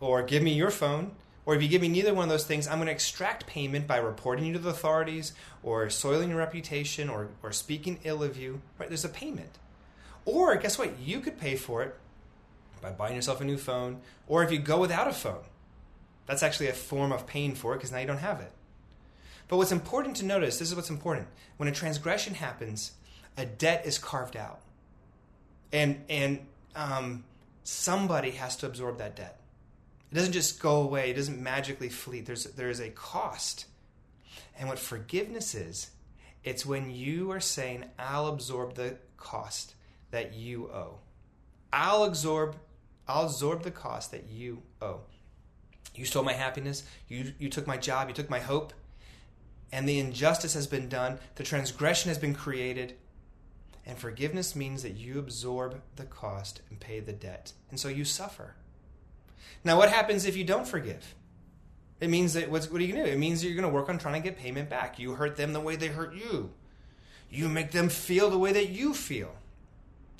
or 0.00 0.22
give 0.22 0.42
me 0.42 0.52
your 0.52 0.70
phone 0.70 1.12
or 1.48 1.54
if 1.54 1.62
you 1.62 1.68
give 1.68 1.80
me 1.80 1.88
neither 1.88 2.12
one 2.12 2.24
of 2.24 2.28
those 2.28 2.44
things, 2.44 2.68
I'm 2.68 2.76
going 2.76 2.88
to 2.88 2.92
extract 2.92 3.46
payment 3.46 3.86
by 3.86 3.96
reporting 3.96 4.44
you 4.44 4.52
to 4.52 4.58
the 4.58 4.68
authorities 4.68 5.32
or 5.62 5.88
soiling 5.88 6.28
your 6.28 6.36
reputation 6.36 7.08
or, 7.08 7.30
or 7.42 7.52
speaking 7.52 8.00
ill 8.04 8.22
of 8.22 8.36
you. 8.36 8.60
Right? 8.78 8.90
There's 8.90 9.06
a 9.06 9.08
payment. 9.08 9.56
Or 10.26 10.54
guess 10.56 10.78
what? 10.78 10.98
You 10.98 11.20
could 11.20 11.38
pay 11.38 11.56
for 11.56 11.82
it 11.82 11.94
by 12.82 12.90
buying 12.90 13.16
yourself 13.16 13.40
a 13.40 13.46
new 13.46 13.56
phone, 13.56 14.02
or 14.26 14.44
if 14.44 14.52
you 14.52 14.58
go 14.58 14.78
without 14.78 15.08
a 15.08 15.12
phone. 15.14 15.40
That's 16.26 16.42
actually 16.42 16.68
a 16.68 16.74
form 16.74 17.12
of 17.12 17.26
paying 17.26 17.54
for 17.54 17.72
it 17.72 17.78
because 17.78 17.92
now 17.92 17.98
you 18.00 18.06
don't 18.06 18.18
have 18.18 18.40
it. 18.40 18.52
But 19.48 19.56
what's 19.56 19.72
important 19.72 20.16
to 20.16 20.26
notice 20.26 20.58
this 20.58 20.68
is 20.68 20.76
what's 20.76 20.90
important. 20.90 21.28
When 21.56 21.66
a 21.66 21.72
transgression 21.72 22.34
happens, 22.34 22.92
a 23.38 23.46
debt 23.46 23.86
is 23.86 23.98
carved 23.98 24.36
out. 24.36 24.60
And, 25.72 26.04
and 26.10 26.40
um, 26.76 27.24
somebody 27.64 28.32
has 28.32 28.54
to 28.56 28.66
absorb 28.66 28.98
that 28.98 29.16
debt. 29.16 29.37
It 30.10 30.14
doesn't 30.14 30.32
just 30.32 30.60
go 30.60 30.80
away, 30.80 31.10
it 31.10 31.14
doesn't 31.14 31.42
magically 31.42 31.88
flee. 31.88 32.20
There's, 32.20 32.44
there 32.44 32.70
is 32.70 32.80
a 32.80 32.90
cost. 32.90 33.66
And 34.58 34.68
what 34.68 34.78
forgiveness 34.78 35.54
is, 35.54 35.90
it's 36.44 36.64
when 36.64 36.90
you 36.90 37.30
are 37.30 37.40
saying, 37.40 37.84
I'll 37.98 38.26
absorb 38.28 38.74
the 38.74 38.96
cost 39.16 39.74
that 40.10 40.34
you 40.34 40.70
owe. 40.70 40.98
I'll 41.72 42.04
absorb, 42.04 42.56
I'll 43.06 43.26
absorb 43.26 43.62
the 43.62 43.70
cost 43.70 44.10
that 44.12 44.28
you 44.28 44.62
owe. 44.80 45.00
You 45.94 46.04
stole 46.04 46.22
my 46.22 46.32
happiness, 46.32 46.84
you, 47.08 47.32
you 47.38 47.48
took 47.48 47.66
my 47.66 47.76
job, 47.76 48.08
you 48.08 48.14
took 48.14 48.30
my 48.30 48.38
hope, 48.38 48.72
and 49.72 49.86
the 49.86 49.98
injustice 49.98 50.54
has 50.54 50.66
been 50.66 50.88
done, 50.88 51.18
the 51.34 51.42
transgression 51.42 52.08
has 52.08 52.18
been 52.18 52.34
created, 52.34 52.94
And 53.88 53.98
forgiveness 53.98 54.54
means 54.54 54.82
that 54.82 54.96
you 54.96 55.18
absorb 55.18 55.80
the 55.96 56.04
cost 56.04 56.60
and 56.68 56.78
pay 56.78 57.00
the 57.00 57.12
debt. 57.12 57.52
And 57.70 57.80
so 57.80 57.88
you 57.88 58.04
suffer. 58.04 58.54
Now, 59.64 59.76
what 59.76 59.90
happens 59.90 60.24
if 60.24 60.36
you 60.36 60.44
don't 60.44 60.66
forgive? 60.66 61.14
It 62.00 62.10
means 62.10 62.34
that 62.34 62.48
what 62.50 62.64
are 62.70 62.80
you 62.80 62.92
going 62.92 63.04
to 63.04 63.10
do? 63.10 63.12
It 63.12 63.18
means 63.18 63.40
that 63.40 63.48
you're 63.48 63.60
going 63.60 63.70
to 63.70 63.74
work 63.74 63.88
on 63.88 63.98
trying 63.98 64.22
to 64.22 64.28
get 64.28 64.38
payment 64.38 64.68
back. 64.68 64.98
You 64.98 65.14
hurt 65.14 65.36
them 65.36 65.52
the 65.52 65.60
way 65.60 65.76
they 65.76 65.88
hurt 65.88 66.14
you. 66.14 66.50
You 67.30 67.48
make 67.48 67.72
them 67.72 67.88
feel 67.88 68.30
the 68.30 68.38
way 68.38 68.52
that 68.52 68.70
you 68.70 68.94
feel, 68.94 69.34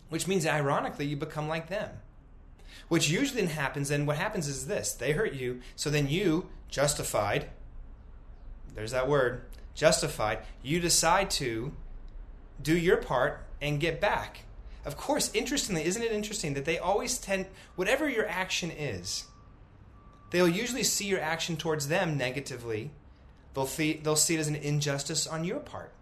which 0.08 0.26
means, 0.26 0.46
ironically, 0.46 1.06
you 1.06 1.16
become 1.16 1.48
like 1.48 1.68
them. 1.68 1.90
Which 2.88 3.08
usually 3.08 3.46
happens, 3.46 3.90
and 3.90 4.06
what 4.06 4.16
happens 4.16 4.48
is 4.48 4.66
this 4.66 4.92
they 4.92 5.12
hurt 5.12 5.34
you, 5.34 5.60
so 5.76 5.88
then 5.90 6.08
you, 6.08 6.48
justified, 6.68 7.48
there's 8.74 8.90
that 8.90 9.08
word, 9.08 9.42
justified, 9.74 10.40
you 10.62 10.80
decide 10.80 11.30
to 11.30 11.72
do 12.60 12.76
your 12.76 12.96
part 12.96 13.44
and 13.60 13.80
get 13.80 14.00
back. 14.00 14.44
Of 14.88 14.96
course, 14.96 15.30
interestingly, 15.34 15.84
isn't 15.84 16.02
it 16.02 16.12
interesting 16.12 16.54
that 16.54 16.64
they 16.64 16.78
always 16.78 17.18
tend, 17.18 17.44
whatever 17.76 18.08
your 18.08 18.26
action 18.26 18.70
is, 18.70 19.26
they'll 20.30 20.48
usually 20.48 20.82
see 20.82 21.04
your 21.04 21.20
action 21.20 21.58
towards 21.58 21.88
them 21.88 22.16
negatively. 22.16 22.90
They'll, 23.52 23.66
they'll 23.66 24.16
see 24.16 24.36
it 24.36 24.40
as 24.40 24.48
an 24.48 24.56
injustice 24.56 25.26
on 25.26 25.44
your 25.44 25.58
part. 25.60 25.92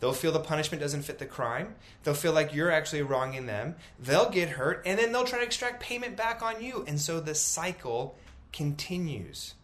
They'll 0.00 0.12
feel 0.12 0.32
the 0.32 0.40
punishment 0.40 0.82
doesn't 0.82 1.02
fit 1.02 1.20
the 1.20 1.24
crime. 1.26 1.76
They'll 2.02 2.14
feel 2.14 2.32
like 2.32 2.52
you're 2.52 2.72
actually 2.72 3.02
wronging 3.02 3.46
them. 3.46 3.76
They'll 4.00 4.28
get 4.28 4.48
hurt, 4.48 4.82
and 4.84 4.98
then 4.98 5.12
they'll 5.12 5.22
try 5.22 5.38
to 5.38 5.44
extract 5.44 5.80
payment 5.80 6.16
back 6.16 6.42
on 6.42 6.60
you. 6.60 6.84
And 6.88 7.00
so 7.00 7.20
the 7.20 7.36
cycle 7.36 8.18
continues. 8.52 9.54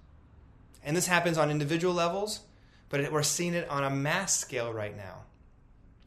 And 0.84 0.96
this 0.96 1.08
happens 1.08 1.36
on 1.36 1.50
individual 1.50 1.94
levels, 1.94 2.42
but 2.90 3.10
we're 3.10 3.24
seeing 3.24 3.54
it 3.54 3.68
on 3.68 3.82
a 3.82 3.90
mass 3.90 4.38
scale 4.38 4.72
right 4.72 4.96
now. 4.96 5.24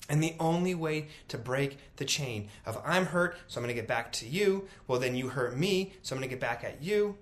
And 0.08 0.22
the 0.22 0.36
only 0.40 0.76
way 0.76 1.08
to 1.30 1.38
break 1.38 1.78
the 1.96 2.06
chain 2.06 2.50
of 2.66 2.80
I'm 2.86 3.08
hurt, 3.08 3.38
so 3.48 3.60
I'm 3.60 3.64
going 3.64 3.76
to 3.76 3.82
get 3.82 3.88
back 3.88 4.12
to 4.14 4.28
you, 4.28 4.68
well, 4.88 5.00
then 5.00 5.16
you 5.16 5.30
hurt 5.30 5.58
me, 5.58 5.94
so 6.04 6.16
I'm 6.16 6.20
going 6.20 6.30
to 6.30 6.36
get 6.36 6.42
back 6.42 6.64
at 6.64 6.84
you, 6.84 7.18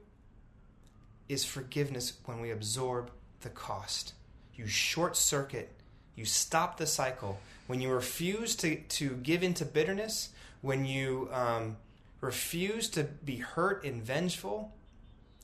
is 1.30 1.46
forgiveness 1.46 2.13
when 2.25 2.42
we 2.42 2.52
absorb 2.52 3.10
the 3.42 3.50
cost. 3.50 4.13
You 4.56 4.68
short 4.68 5.16
circuit, 5.16 5.72
you 6.16 6.25
stop 6.25 6.78
the 6.78 6.86
cycle. 6.86 7.40
When 7.68 7.80
you 7.80 7.90
refuse 7.90 8.56
to, 8.58 8.75
to 8.75 9.12
give 9.12 9.44
into 9.44 9.63
bitterness, 9.63 10.30
when 10.62 10.86
you 10.86 11.30
um, 11.32 11.78
refuse 12.20 12.90
to 12.90 13.04
be 13.04 13.38
hurt 13.38 13.86
and 13.86 14.04
vengeful 14.04 14.74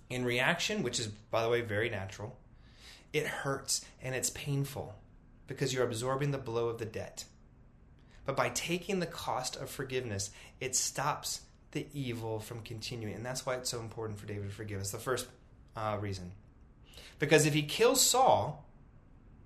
in 0.10 0.26
reaction, 0.26 0.84
which 0.84 1.00
is, 1.00 1.08
by 1.08 1.42
the 1.42 1.50
way, 1.50 1.62
very 1.62 1.90
natural, 1.90 2.38
it 3.14 3.26
hurts 3.26 3.86
and 4.02 4.14
it's 4.14 4.30
painful 4.30 4.94
because 5.50 5.74
you're 5.74 5.84
absorbing 5.84 6.32
the 6.32 6.38
blow 6.38 6.70
of 6.70 6.78
the 6.78 6.86
debt. 6.86 7.26
But 8.26 8.38
by 8.38 8.50
taking 8.50 9.00
the 9.00 9.08
cost 9.08 9.56
of 9.56 9.70
forgiveness, 9.70 10.30
it 10.62 10.76
stops 10.76 11.42
the 11.72 11.88
evil 11.94 12.40
from 12.40 12.62
continuing. 12.62 13.16
And 13.16 13.26
that's 13.26 13.46
why 13.46 13.56
it's 13.56 13.70
so 13.70 13.80
important 13.80 14.20
for 14.20 14.28
David 14.28 14.50
to 14.50 14.56
forgive 14.56 14.80
us. 14.80 14.92
The 14.92 15.00
first 15.00 15.28
uh, 15.76 15.98
reason. 16.00 16.32
Because 17.18 17.46
if 17.46 17.56
he 17.56 17.64
kills 17.64 18.00
Saul, 18.00 18.64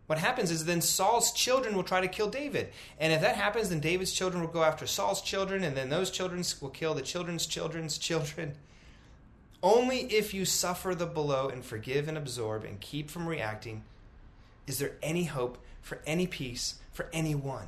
what 0.08 0.20
happens 0.20 0.52
is 0.52 0.66
then 0.66 0.82
Saul's 0.82 1.32
children 1.32 1.76
will 1.76 1.84
try 1.84 2.02
to 2.02 2.10
kill 2.10 2.30
David. 2.30 2.70
And 3.00 3.14
if 3.14 3.22
that 3.22 3.38
happens, 3.38 3.70
then 3.70 3.80
David's 3.80 4.12
children 4.12 4.44
will 4.44 4.52
go 4.52 4.64
after 4.64 4.86
Saul's 4.86 5.22
children, 5.22 5.64
and 5.64 5.76
then 5.76 5.90
those 5.90 6.12
children 6.12 6.44
will 6.62 6.70
kill 6.70 6.94
the 6.94 7.02
children's 7.02 7.48
children's 7.48 7.98
children. 7.98 8.56
Only 9.64 10.02
if 10.14 10.34
you 10.34 10.44
suffer 10.44 10.94
the 10.94 11.06
blow 11.06 11.48
and 11.48 11.64
forgive 11.64 12.10
and 12.10 12.18
absorb 12.18 12.66
and 12.66 12.82
keep 12.82 13.10
from 13.10 13.28
reacting 13.28 13.84
is 14.68 14.80
there 14.80 14.94
any 15.02 15.26
hope 15.26 15.58
for 15.84 16.00
any 16.08 16.26
peace 16.26 16.80
for 16.92 17.10
anyone. 17.14 17.68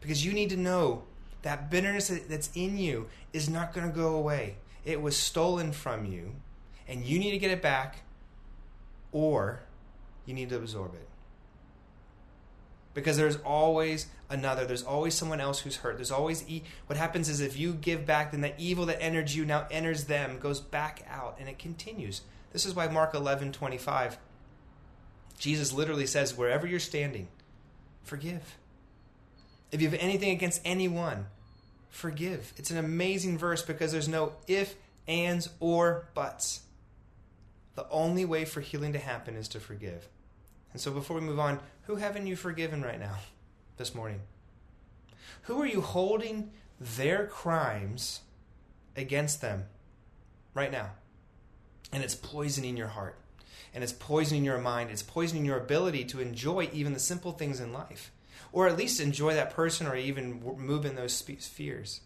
Because 0.00 0.26
you 0.26 0.32
need 0.32 0.50
to 0.50 0.56
know 0.56 1.04
that 1.42 1.70
bitterness 1.70 2.08
that's 2.28 2.50
in 2.54 2.76
you 2.76 3.08
is 3.32 3.48
not 3.48 3.72
going 3.72 3.88
to 3.88 3.96
go 3.96 4.14
away. 4.16 4.56
It 4.84 5.00
was 5.00 5.16
stolen 5.16 5.72
from 5.72 6.04
you, 6.04 6.34
and 6.88 7.04
you 7.04 7.18
need 7.18 7.30
to 7.30 7.38
get 7.38 7.52
it 7.52 7.62
back, 7.62 8.02
or 9.12 9.60
you 10.26 10.34
need 10.34 10.48
to 10.48 10.56
absorb 10.56 10.94
it. 10.94 11.08
Because 12.94 13.16
there's 13.16 13.36
always 13.36 14.08
another, 14.28 14.66
there's 14.66 14.82
always 14.82 15.14
someone 15.14 15.40
else 15.40 15.60
who's 15.60 15.76
hurt. 15.76 15.96
There's 15.96 16.10
always, 16.10 16.46
e- 16.48 16.62
what 16.86 16.98
happens 16.98 17.28
is 17.28 17.40
if 17.40 17.58
you 17.58 17.72
give 17.74 18.04
back, 18.04 18.32
then 18.32 18.40
the 18.42 18.52
evil 18.58 18.84
that 18.86 19.00
entered 19.00 19.30
you 19.30 19.44
now 19.44 19.66
enters 19.70 20.04
them, 20.04 20.38
goes 20.38 20.60
back 20.60 21.06
out, 21.08 21.36
and 21.38 21.48
it 21.48 21.58
continues. 21.58 22.22
This 22.52 22.66
is 22.66 22.74
why 22.74 22.88
Mark 22.88 23.14
11 23.14 23.52
25, 23.52 24.18
Jesus 25.38 25.72
literally 25.72 26.06
says, 26.06 26.36
wherever 26.36 26.66
you're 26.66 26.80
standing, 26.80 27.28
forgive. 28.02 28.56
If 29.70 29.80
you 29.80 29.88
have 29.88 29.98
anything 30.00 30.30
against 30.30 30.60
anyone, 30.64 31.26
forgive. 31.88 32.52
It's 32.56 32.70
an 32.70 32.78
amazing 32.78 33.38
verse 33.38 33.62
because 33.62 33.92
there's 33.92 34.08
no 34.08 34.34
if, 34.46 34.76
ands, 35.08 35.48
or 35.60 36.08
buts. 36.14 36.62
The 37.74 37.88
only 37.90 38.24
way 38.24 38.44
for 38.44 38.60
healing 38.60 38.92
to 38.92 38.98
happen 38.98 39.34
is 39.34 39.48
to 39.48 39.60
forgive. 39.60 40.08
And 40.72 40.80
so 40.80 40.90
before 40.90 41.16
we 41.16 41.22
move 41.22 41.40
on, 41.40 41.60
who 41.82 41.96
haven't 41.96 42.26
you 42.26 42.36
forgiven 42.36 42.82
right 42.82 43.00
now, 43.00 43.16
this 43.76 43.94
morning? 43.94 44.20
Who 45.42 45.60
are 45.60 45.66
you 45.66 45.80
holding 45.80 46.50
their 46.80 47.26
crimes 47.26 48.20
against 48.96 49.40
them 49.40 49.64
right 50.54 50.70
now? 50.70 50.90
And 51.92 52.02
it's 52.02 52.14
poisoning 52.14 52.76
your 52.76 52.88
heart. 52.88 53.18
And 53.74 53.82
it's 53.82 53.92
poisoning 53.92 54.44
your 54.44 54.58
mind. 54.58 54.90
It's 54.90 55.02
poisoning 55.02 55.44
your 55.44 55.58
ability 55.58 56.04
to 56.06 56.20
enjoy 56.20 56.68
even 56.72 56.92
the 56.92 56.98
simple 56.98 57.32
things 57.32 57.60
in 57.60 57.72
life 57.72 58.12
or 58.52 58.68
at 58.68 58.76
least 58.76 59.00
enjoy 59.00 59.34
that 59.34 59.54
person 59.54 59.86
or 59.86 59.96
even 59.96 60.42
move 60.58 60.84
in 60.84 60.94
those 60.94 61.14
spheres. 61.14 62.00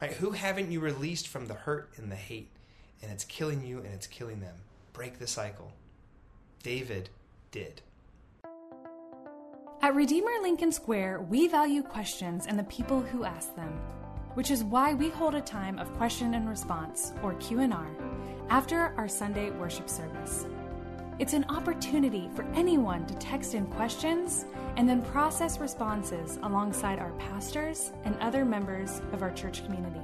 Right? 0.00 0.12
Who 0.14 0.32
haven't 0.32 0.72
you 0.72 0.80
released 0.80 1.28
from 1.28 1.46
the 1.46 1.54
hurt 1.54 1.90
and 1.96 2.10
the 2.10 2.16
hate? 2.16 2.50
And 3.02 3.10
it's 3.12 3.24
killing 3.24 3.64
you 3.64 3.78
and 3.78 3.86
it's 3.86 4.08
killing 4.08 4.40
them. 4.40 4.56
Break 4.92 5.18
the 5.18 5.28
cycle. 5.28 5.72
David 6.62 7.08
did. 7.52 7.82
At 9.80 9.94
Redeemer 9.94 10.32
Lincoln 10.42 10.72
Square, 10.72 11.22
we 11.22 11.48
value 11.48 11.82
questions 11.82 12.46
and 12.46 12.58
the 12.58 12.64
people 12.64 13.00
who 13.00 13.24
ask 13.24 13.54
them, 13.56 13.80
which 14.34 14.50
is 14.50 14.64
why 14.64 14.94
we 14.94 15.10
hold 15.10 15.34
a 15.34 15.40
time 15.40 15.78
of 15.78 15.92
question 15.96 16.34
and 16.34 16.48
response 16.48 17.12
or 17.22 17.34
Q&R 17.34 17.86
after 18.48 18.94
our 18.96 19.08
Sunday 19.08 19.50
worship 19.50 19.88
service. 19.88 20.46
It's 21.18 21.34
an 21.34 21.44
opportunity 21.48 22.30
for 22.34 22.44
anyone 22.54 23.06
to 23.06 23.14
text 23.14 23.54
in 23.54 23.66
questions 23.66 24.46
and 24.76 24.88
then 24.88 25.02
process 25.02 25.58
responses 25.58 26.38
alongside 26.42 26.98
our 26.98 27.12
pastors 27.12 27.92
and 28.04 28.16
other 28.20 28.44
members 28.44 29.00
of 29.12 29.22
our 29.22 29.30
church 29.30 29.64
community. 29.64 30.00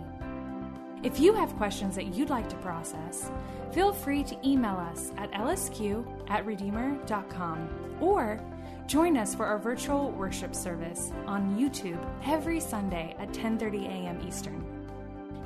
If 1.02 1.20
you 1.20 1.32
have 1.34 1.56
questions 1.56 1.94
that 1.94 2.14
you'd 2.14 2.28
like 2.28 2.48
to 2.48 2.56
process, 2.56 3.30
feel 3.72 3.92
free 3.92 4.24
to 4.24 4.48
email 4.48 4.76
us 4.76 5.12
at 5.16 5.30
lsq 5.32 6.04
at 6.28 6.44
redeemer.com 6.44 7.68
or 8.00 8.40
join 8.88 9.16
us 9.18 9.34
for 9.34 9.46
our 9.46 9.58
virtual 9.58 10.10
worship 10.12 10.54
service 10.54 11.12
on 11.26 11.58
YouTube 11.58 12.02
every 12.24 12.58
Sunday 12.58 13.14
at 13.18 13.28
10:30 13.32 13.84
a.m. 13.86 14.26
Eastern. 14.26 14.64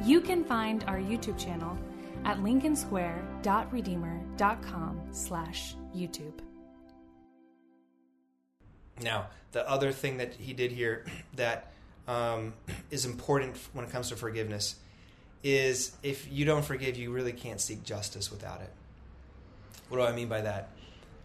You 0.05 0.21
can 0.21 0.45
find 0.45 0.85
our 0.85 0.99
YouTube 0.99 1.37
channel 1.39 1.77
at 2.25 2.39
lincolnsquare.redeemer.com 2.39 5.01
slash 5.11 5.75
YouTube. 5.95 6.39
Now, 9.01 9.27
the 9.51 9.69
other 9.69 9.91
thing 9.91 10.19
that 10.19 10.35
he 10.35 10.53
did 10.53 10.71
here 10.71 11.05
that 11.35 11.73
um, 12.07 12.55
is 12.91 13.05
important 13.05 13.57
when 13.73 13.85
it 13.85 13.91
comes 13.91 14.11
to 14.11 14.17
forgiveness 14.17 14.77
is 15.43 15.97
if 16.05 16.31
you 16.31 16.45
don't 16.45 16.65
forgive, 16.65 16.97
you 16.97 17.11
really 17.11 17.33
can't 17.33 17.61
seek 17.61 17.83
justice 17.83 18.31
without 18.31 18.61
it. 18.61 18.71
What 19.89 19.99
do 19.99 20.05
I 20.05 20.13
mean 20.13 20.29
by 20.29 20.43
that? 20.43 20.69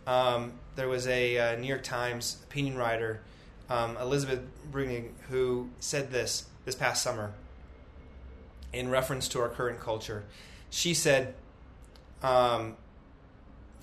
Um, 0.07 0.53
there 0.75 0.87
was 0.87 1.05
a 1.07 1.37
uh, 1.37 1.55
New 1.57 1.67
York 1.67 1.83
Times 1.83 2.37
opinion 2.45 2.77
writer, 2.77 3.21
um, 3.69 3.97
Elizabeth 3.97 4.41
Bruenig, 4.71 5.11
who 5.29 5.69
said 5.79 6.11
this 6.11 6.45
this 6.65 6.73
past 6.73 7.03
summer 7.03 7.33
in 8.73 8.89
reference 8.89 9.27
to 9.29 9.39
our 9.39 9.49
current 9.49 9.79
culture 9.79 10.23
she 10.69 10.93
said, 10.93 11.33
um, 12.21 12.75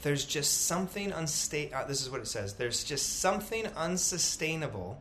"There's 0.02 0.24
just 0.24 0.66
something 0.66 1.12
unstable." 1.12 1.74
Uh, 1.74 1.84
this 1.84 2.02
is 2.02 2.10
what 2.10 2.20
it 2.20 2.28
says. 2.28 2.54
There's 2.54 2.84
just 2.84 3.20
something 3.20 3.66
unsustainable 3.68 5.00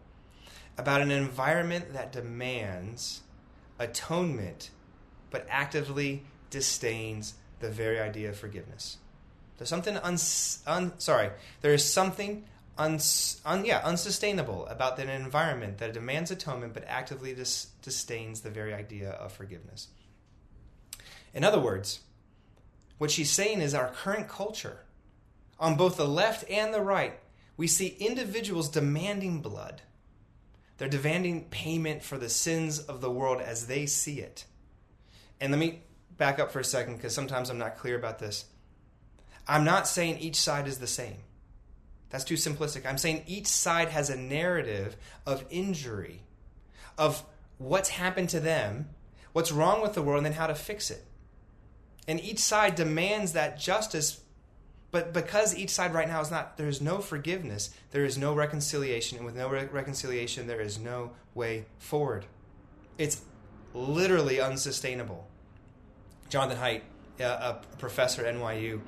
about 0.77 1.01
an 1.01 1.11
environment 1.11 1.93
that 1.93 2.11
demands 2.11 3.21
atonement, 3.79 4.69
but 5.29 5.45
actively 5.49 6.23
disdains 6.49 7.35
the 7.59 7.69
very 7.69 7.99
idea 7.99 8.29
of 8.29 8.37
forgiveness. 8.37 8.97
There's 9.57 9.69
something 9.69 9.97
uns, 9.97 10.61
un, 10.65 10.93
sorry. 10.99 11.29
There 11.61 11.73
is 11.73 11.83
something 11.83 12.45
uns, 12.77 13.41
un, 13.45 13.65
yeah, 13.65 13.81
unsustainable 13.83 14.65
about 14.67 14.99
an 14.99 15.09
environment 15.09 15.77
that 15.77 15.93
demands 15.93 16.31
atonement 16.31 16.73
but 16.73 16.85
actively 16.87 17.33
dis, 17.33 17.67
disdains 17.81 18.41
the 18.41 18.49
very 18.49 18.73
idea 18.73 19.11
of 19.11 19.31
forgiveness. 19.31 19.89
In 21.33 21.43
other 21.43 21.59
words, 21.59 22.01
what 22.97 23.11
she's 23.11 23.31
saying 23.31 23.61
is 23.61 23.73
our 23.73 23.89
current 23.89 24.27
culture, 24.27 24.79
on 25.59 25.75
both 25.75 25.97
the 25.97 26.07
left 26.07 26.49
and 26.49 26.73
the 26.73 26.81
right, 26.81 27.19
we 27.57 27.67
see 27.67 27.95
individuals 27.99 28.69
demanding 28.69 29.41
blood, 29.41 29.81
They're 30.77 30.89
demanding 30.89 31.45
payment 31.45 32.03
for 32.03 32.17
the 32.17 32.29
sins 32.29 32.79
of 32.79 32.99
the 32.99 33.11
world 33.11 33.41
as 33.41 33.67
they 33.67 33.85
see 33.85 34.19
it. 34.19 34.45
And 35.39 35.51
let 35.51 35.59
me 35.59 35.83
back 36.17 36.39
up 36.39 36.51
for 36.51 36.59
a 36.59 36.63
second 36.65 36.97
because 36.97 37.13
sometimes 37.13 37.49
I'm 37.49 37.57
not 37.57 37.77
clear 37.77 37.95
about 37.95 38.19
this. 38.19 38.45
I'm 39.47 39.63
not 39.63 39.87
saying 39.87 40.19
each 40.19 40.37
side 40.37 40.67
is 40.67 40.77
the 40.77 40.87
same. 40.87 41.17
That's 42.09 42.23
too 42.23 42.35
simplistic. 42.35 42.85
I'm 42.85 42.97
saying 42.97 43.23
each 43.25 43.47
side 43.47 43.89
has 43.89 44.09
a 44.09 44.15
narrative 44.15 44.95
of 45.25 45.43
injury, 45.49 46.21
of 46.97 47.23
what's 47.57 47.89
happened 47.89 48.29
to 48.29 48.39
them, 48.39 48.89
what's 49.33 49.51
wrong 49.51 49.81
with 49.81 49.93
the 49.93 50.01
world, 50.01 50.19
and 50.19 50.27
then 50.27 50.33
how 50.33 50.47
to 50.47 50.55
fix 50.55 50.91
it. 50.91 51.03
And 52.07 52.19
each 52.21 52.39
side 52.39 52.75
demands 52.75 53.33
that 53.33 53.59
justice, 53.59 54.21
but 54.91 55.11
because 55.11 55.57
each 55.57 55.71
side 55.71 55.93
right 55.93 56.07
now 56.07 56.21
is 56.21 56.29
not, 56.29 56.57
there 56.57 56.67
is 56.67 56.81
no 56.81 56.99
forgiveness, 56.99 57.71
there 57.91 58.05
is 58.05 58.17
no 58.17 58.33
reconciliation, 58.35 59.17
and 59.17 59.25
with 59.25 59.35
no 59.35 59.49
re- 59.49 59.67
reconciliation, 59.71 60.45
there 60.45 60.61
is 60.61 60.77
no 60.77 61.11
way 61.33 61.65
forward. 61.79 62.25
It's 62.97 63.21
literally 63.73 64.39
unsustainable. 64.39 65.27
Jonathan 66.29 66.57
Haidt, 66.57 66.81
a 67.19 67.59
professor 67.79 68.25
at 68.25 68.35
NYU 68.35 68.81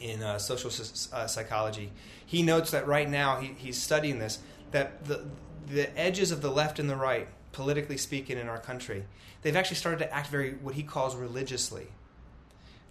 in 0.00 0.22
uh, 0.22 0.38
social 0.38 0.70
uh, 1.12 1.26
psychology, 1.26 1.92
he 2.24 2.42
notes 2.42 2.70
that 2.70 2.86
right 2.86 3.08
now 3.08 3.38
he, 3.38 3.54
he's 3.56 3.80
studying 3.80 4.18
this 4.18 4.38
that 4.72 5.04
the 5.04 5.24
the 5.66 5.96
edges 5.98 6.30
of 6.32 6.42
the 6.42 6.50
left 6.50 6.78
and 6.78 6.90
the 6.90 6.96
right, 6.96 7.28
politically 7.52 7.96
speaking, 7.96 8.38
in 8.38 8.48
our 8.48 8.58
country, 8.58 9.04
they've 9.42 9.56
actually 9.56 9.76
started 9.76 9.98
to 9.98 10.12
act 10.12 10.28
very 10.28 10.52
what 10.54 10.74
he 10.74 10.82
calls 10.82 11.14
religiously. 11.14 11.88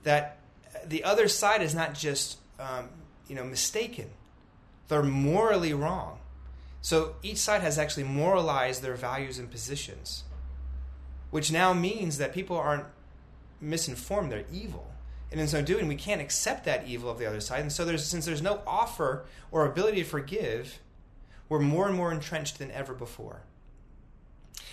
That 0.03 0.37
the 0.85 1.03
other 1.03 1.27
side 1.27 1.61
is 1.61 1.75
not 1.75 1.93
just 1.93 2.37
um, 2.59 2.89
you 3.27 3.35
know 3.35 3.43
mistaken; 3.43 4.09
they're 4.87 5.03
morally 5.03 5.73
wrong. 5.73 6.19
So 6.81 7.15
each 7.21 7.37
side 7.37 7.61
has 7.61 7.77
actually 7.77 8.05
moralized 8.05 8.81
their 8.81 8.95
values 8.95 9.37
and 9.37 9.51
positions, 9.51 10.23
which 11.29 11.51
now 11.51 11.73
means 11.73 12.17
that 12.19 12.33
people 12.33 12.57
aren't 12.57 12.85
misinformed, 13.59 14.31
they're 14.31 14.45
evil. 14.51 14.88
And 15.31 15.39
in 15.39 15.47
so 15.47 15.61
doing, 15.61 15.87
we 15.87 15.95
can't 15.95 16.21
accept 16.21 16.65
that 16.65 16.87
evil 16.87 17.09
of 17.09 17.19
the 17.19 17.27
other 17.27 17.39
side. 17.39 17.61
And 17.61 17.71
so 17.71 17.85
there's 17.85 18.05
since 18.05 18.25
there's 18.25 18.41
no 18.41 18.61
offer 18.65 19.25
or 19.51 19.65
ability 19.65 20.03
to 20.03 20.09
forgive, 20.09 20.79
we're 21.47 21.59
more 21.59 21.87
and 21.87 21.95
more 21.95 22.11
entrenched 22.11 22.57
than 22.59 22.71
ever 22.71 22.93
before. 22.93 23.41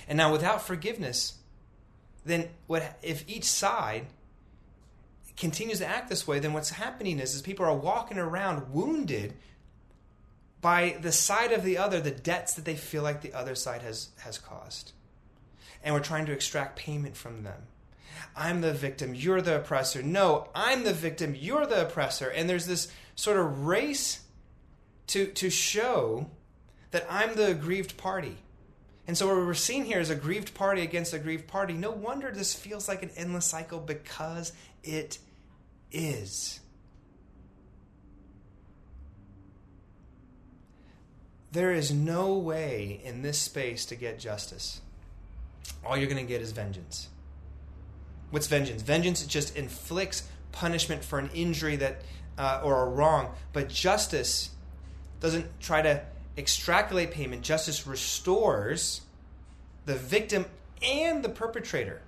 And 0.09 0.17
now 0.17 0.33
without 0.33 0.63
forgiveness, 0.63 1.35
then 2.25 2.49
what 2.67 2.99
if 3.03 3.25
each 3.29 3.45
side 3.45 4.07
continues 5.37 5.79
to 5.79 5.87
act 5.87 6.09
this 6.09 6.27
way, 6.27 6.39
then 6.39 6.53
what's 6.53 6.71
happening 6.71 7.19
is, 7.19 7.35
is 7.35 7.43
people 7.43 7.67
are 7.67 7.77
walking 7.77 8.19
around 8.19 8.73
wounded 8.73 9.35
by 10.61 10.97
the 11.01 11.13
side 11.13 11.53
of 11.53 11.63
the 11.63 11.79
other, 11.79 12.01
the 12.01 12.11
debts 12.11 12.55
that 12.55 12.65
they 12.65 12.75
feel 12.75 13.03
like 13.03 13.21
the 13.21 13.35
other 13.35 13.55
side 13.55 13.83
has, 13.83 14.09
has 14.21 14.39
caused. 14.39 14.93
And 15.85 15.95
we're 15.95 16.01
trying 16.01 16.27
to 16.27 16.33
extract 16.33 16.79
payment 16.79 17.17
from 17.17 17.43
them. 17.43 17.63
I'm 18.37 18.61
the 18.61 18.73
victim, 18.73 19.15
you're 19.15 19.43
the 19.43 19.57
oppressor. 19.57 20.03
No, 20.03 20.49
I'm 20.55 20.85
the 20.85 20.93
victim, 20.93 21.35
you're 21.35 21.67
the 21.67 21.87
oppressor. 21.87 22.29
And 22.29 22.49
there's 22.49 22.67
this 22.67 22.89
sort 23.15 23.39
of 23.39 23.67
race 23.67 24.21
to, 25.09 25.27
to 25.27 25.51
show 25.51 26.31
that 26.91 27.07
I'm 27.11 27.35
the 27.37 27.51
aggrieved 27.51 27.97
party. 27.97 28.37
And 29.07 29.17
so 29.17 29.29
what 29.29 29.37
we're 29.37 29.55
seeing 29.55 29.85
here 29.85 30.01
is 30.01 30.11
a 30.11 30.17
grieved 30.17 30.55
party 30.55 30.83
against 30.83 31.13
a 31.15 31.19
grieved 31.19 31.47
party. 31.47 31.75
No 31.75 31.93
wonder 31.93 32.31
this 32.31 32.55
feels 32.55 32.89
like 32.89 33.03
an 33.03 33.11
endless 33.17 33.47
cycle 33.47 33.79
because 33.79 34.53
it 34.83 35.19
is. 35.93 36.61
There 41.53 41.73
is 41.73 41.93
no 41.93 42.35
way 42.35 43.01
in 43.05 43.23
this 43.23 43.39
space 43.39 43.87
to 43.87 43.95
get 43.95 44.19
justice. 44.19 44.81
All 45.85 45.97
you're 45.97 46.09
going 46.09 46.25
to 46.25 46.29
get 46.29 46.43
is 46.43 46.53
vengeance. 46.53 47.09
What's 48.37 48.49
vengeance? 48.49 48.83
Vengeance 48.83 49.25
just 49.25 49.57
inflicts 49.57 50.29
punishment 50.53 51.03
for 51.03 51.19
an 51.19 51.31
injury 51.33 51.77
that 51.77 52.03
uh, 52.37 52.61
or 52.63 52.83
a 52.83 52.87
wrong, 52.91 53.33
but 53.55 53.71
justice 53.71 54.51
doesn't 55.21 55.59
try 55.59 55.81
to 55.81 56.03
extrapolate 56.37 57.13
payment. 57.13 57.41
Justice 57.41 57.87
restores 57.87 59.01
the 59.87 59.95
victim 59.95 60.45
and 60.83 61.25
the 61.25 61.31
perpetrator. 61.31 62.03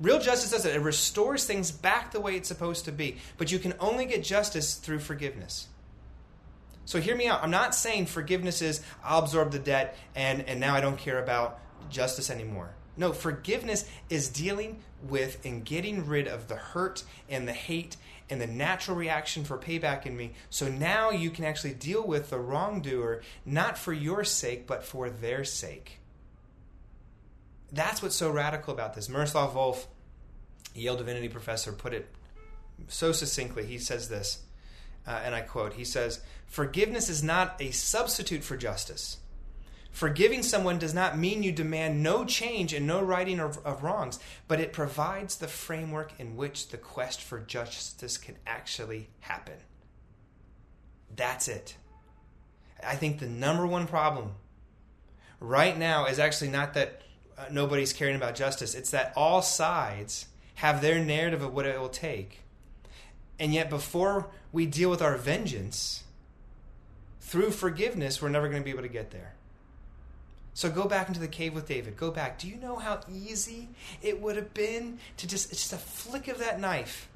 Real 0.00 0.20
justice 0.20 0.52
does 0.52 0.64
it. 0.64 0.76
It 0.76 0.82
restores 0.82 1.44
things 1.44 1.72
back 1.72 2.12
the 2.12 2.20
way 2.20 2.36
it's 2.36 2.46
supposed 2.46 2.84
to 2.84 2.92
be. 2.92 3.16
But 3.36 3.50
you 3.50 3.58
can 3.58 3.74
only 3.80 4.06
get 4.06 4.22
justice 4.22 4.76
through 4.76 5.00
forgiveness. 5.00 5.66
So 6.84 7.00
hear 7.00 7.16
me 7.16 7.26
out. 7.26 7.42
I'm 7.42 7.50
not 7.50 7.74
saying 7.74 8.06
forgiveness 8.06 8.62
is 8.62 8.82
I'll 9.02 9.18
absorb 9.18 9.50
the 9.50 9.58
debt 9.58 9.96
and, 10.14 10.42
and 10.42 10.60
now 10.60 10.76
I 10.76 10.80
don't 10.80 10.96
care 10.96 11.20
about 11.20 11.58
justice 11.90 12.30
anymore. 12.30 12.70
No, 12.96 13.12
forgiveness 13.12 13.88
is 14.08 14.28
dealing 14.28 14.82
with 15.02 15.44
and 15.44 15.64
getting 15.64 16.06
rid 16.06 16.28
of 16.28 16.48
the 16.48 16.56
hurt 16.56 17.02
and 17.28 17.48
the 17.48 17.52
hate 17.52 17.96
and 18.30 18.40
the 18.40 18.46
natural 18.46 18.96
reaction 18.96 19.44
for 19.44 19.58
payback 19.58 20.06
in 20.06 20.16
me. 20.16 20.32
So 20.48 20.68
now 20.68 21.10
you 21.10 21.30
can 21.30 21.44
actually 21.44 21.74
deal 21.74 22.06
with 22.06 22.30
the 22.30 22.38
wrongdoer, 22.38 23.22
not 23.44 23.76
for 23.76 23.92
your 23.92 24.24
sake, 24.24 24.66
but 24.66 24.84
for 24.84 25.10
their 25.10 25.44
sake. 25.44 25.98
That's 27.72 28.02
what's 28.02 28.16
so 28.16 28.30
radical 28.30 28.72
about 28.72 28.94
this. 28.94 29.08
Miroslav 29.08 29.54
Volf, 29.54 29.86
Yale 30.74 30.96
divinity 30.96 31.28
professor, 31.28 31.72
put 31.72 31.92
it 31.92 32.08
so 32.88 33.12
succinctly. 33.12 33.66
He 33.66 33.78
says 33.78 34.08
this, 34.08 34.42
uh, 35.06 35.20
and 35.24 35.34
I 35.34 35.40
quote 35.40 35.74
He 35.74 35.84
says, 35.84 36.20
Forgiveness 36.46 37.08
is 37.08 37.22
not 37.22 37.60
a 37.60 37.72
substitute 37.72 38.44
for 38.44 38.56
justice. 38.56 39.18
Forgiving 39.94 40.42
someone 40.42 40.80
does 40.80 40.92
not 40.92 41.16
mean 41.16 41.44
you 41.44 41.52
demand 41.52 42.02
no 42.02 42.24
change 42.24 42.72
and 42.72 42.84
no 42.84 43.00
righting 43.00 43.38
of, 43.38 43.64
of, 43.64 43.84
wrongs, 43.84 44.18
but 44.48 44.58
it 44.58 44.72
provides 44.72 45.36
the 45.36 45.46
framework 45.46 46.10
in 46.18 46.34
which 46.34 46.70
the 46.70 46.76
quest 46.76 47.22
for 47.22 47.38
justice 47.38 48.18
can 48.18 48.34
actually 48.44 49.08
happen. 49.20 49.54
That's 51.14 51.46
it. 51.46 51.76
I 52.84 52.96
think 52.96 53.20
the 53.20 53.28
number 53.28 53.68
one 53.68 53.86
problem 53.86 54.32
right 55.38 55.78
now 55.78 56.06
is 56.06 56.18
actually 56.18 56.50
not 56.50 56.74
that 56.74 57.02
uh, 57.38 57.44
nobody's 57.52 57.92
caring 57.92 58.16
about 58.16 58.34
justice, 58.34 58.74
it's 58.74 58.90
that 58.90 59.12
all 59.14 59.42
sides 59.42 60.26
have 60.56 60.82
their 60.82 60.98
narrative 61.04 61.40
of 61.40 61.54
what 61.54 61.66
it 61.66 61.78
will 61.78 61.88
take. 61.88 62.40
And 63.38 63.54
yet, 63.54 63.70
before 63.70 64.28
we 64.50 64.66
deal 64.66 64.90
with 64.90 65.02
our 65.02 65.16
vengeance, 65.16 66.02
through 67.20 67.52
forgiveness, 67.52 68.20
we're 68.20 68.28
never 68.28 68.48
going 68.48 68.60
to 68.60 68.64
be 68.64 68.72
able 68.72 68.82
to 68.82 68.88
get 68.88 69.12
there. 69.12 69.33
So 70.54 70.70
go 70.70 70.86
back 70.86 71.08
into 71.08 71.18
the 71.18 71.28
cave 71.28 71.52
with 71.52 71.66
David. 71.66 71.96
Go 71.96 72.12
back. 72.12 72.38
Do 72.38 72.48
you 72.48 72.56
know 72.56 72.76
how 72.76 73.00
easy 73.12 73.68
it 74.00 74.22
would 74.22 74.36
have 74.36 74.54
been 74.54 74.98
to 75.16 75.26
just 75.26 75.50
it's 75.50 75.60
just 75.62 75.72
a 75.72 75.76
flick 75.76 76.28
of 76.28 76.38
that 76.38 76.60
knife, 76.60 77.08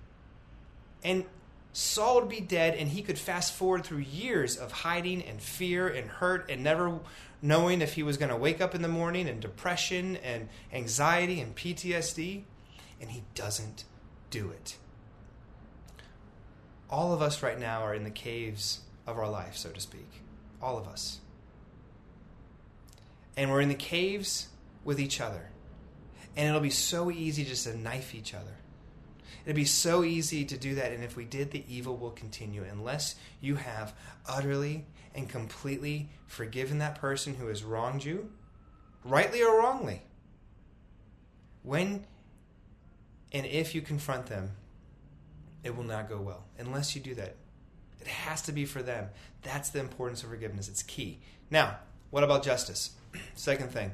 and 1.04 1.24
Saul 1.72 2.16
would 2.16 2.28
be 2.28 2.40
dead, 2.40 2.74
and 2.74 2.88
he 2.88 3.02
could 3.02 3.18
fast 3.18 3.54
forward 3.54 3.84
through 3.84 3.98
years 3.98 4.56
of 4.56 4.72
hiding 4.72 5.22
and 5.22 5.40
fear 5.40 5.86
and 5.86 6.10
hurt 6.10 6.50
and 6.50 6.64
never 6.64 6.98
knowing 7.40 7.80
if 7.80 7.94
he 7.94 8.02
was 8.02 8.16
going 8.16 8.30
to 8.30 8.36
wake 8.36 8.60
up 8.60 8.74
in 8.74 8.82
the 8.82 8.88
morning 8.88 9.28
and 9.28 9.40
depression 9.40 10.16
and 10.16 10.48
anxiety 10.72 11.40
and 11.40 11.54
PTSD, 11.54 12.42
and 13.00 13.10
he 13.10 13.22
doesn't 13.36 13.84
do 14.30 14.50
it. 14.50 14.76
All 16.90 17.12
of 17.12 17.22
us 17.22 17.40
right 17.42 17.58
now 17.58 17.82
are 17.82 17.94
in 17.94 18.02
the 18.02 18.10
caves 18.10 18.80
of 19.06 19.16
our 19.16 19.30
life, 19.30 19.56
so 19.56 19.70
to 19.70 19.80
speak. 19.80 20.22
All 20.60 20.76
of 20.76 20.88
us 20.88 21.20
and 23.38 23.52
we're 23.52 23.60
in 23.60 23.68
the 23.68 23.74
caves 23.76 24.48
with 24.84 24.98
each 24.98 25.20
other. 25.20 25.48
And 26.36 26.48
it'll 26.48 26.60
be 26.60 26.70
so 26.70 27.08
easy 27.08 27.44
just 27.44 27.64
to 27.64 27.78
knife 27.78 28.12
each 28.12 28.34
other. 28.34 28.56
It'd 29.44 29.54
be 29.54 29.64
so 29.64 30.02
easy 30.02 30.44
to 30.44 30.58
do 30.58 30.74
that, 30.74 30.90
and 30.92 31.04
if 31.04 31.16
we 31.16 31.24
did, 31.24 31.52
the 31.52 31.64
evil 31.68 31.96
will 31.96 32.10
continue 32.10 32.64
unless 32.68 33.14
you 33.40 33.54
have 33.54 33.94
utterly 34.26 34.86
and 35.14 35.28
completely 35.28 36.10
forgiven 36.26 36.78
that 36.78 36.96
person 36.96 37.34
who 37.36 37.46
has 37.46 37.62
wronged 37.62 38.04
you, 38.04 38.28
rightly 39.04 39.40
or 39.40 39.56
wrongly. 39.56 40.02
When 41.62 42.04
and 43.32 43.46
if 43.46 43.74
you 43.74 43.82
confront 43.82 44.26
them, 44.26 44.50
it 45.62 45.76
will 45.76 45.84
not 45.84 46.08
go 46.08 46.18
well 46.20 46.44
unless 46.58 46.96
you 46.96 47.00
do 47.00 47.14
that. 47.14 47.36
It 48.00 48.06
has 48.08 48.42
to 48.42 48.52
be 48.52 48.64
for 48.64 48.82
them. 48.82 49.10
That's 49.42 49.70
the 49.70 49.80
importance 49.80 50.24
of 50.24 50.30
forgiveness. 50.30 50.68
It's 50.68 50.82
key. 50.82 51.20
Now, 51.50 51.78
what 52.10 52.24
about 52.24 52.42
justice? 52.42 52.90
Second 53.34 53.70
thing, 53.70 53.92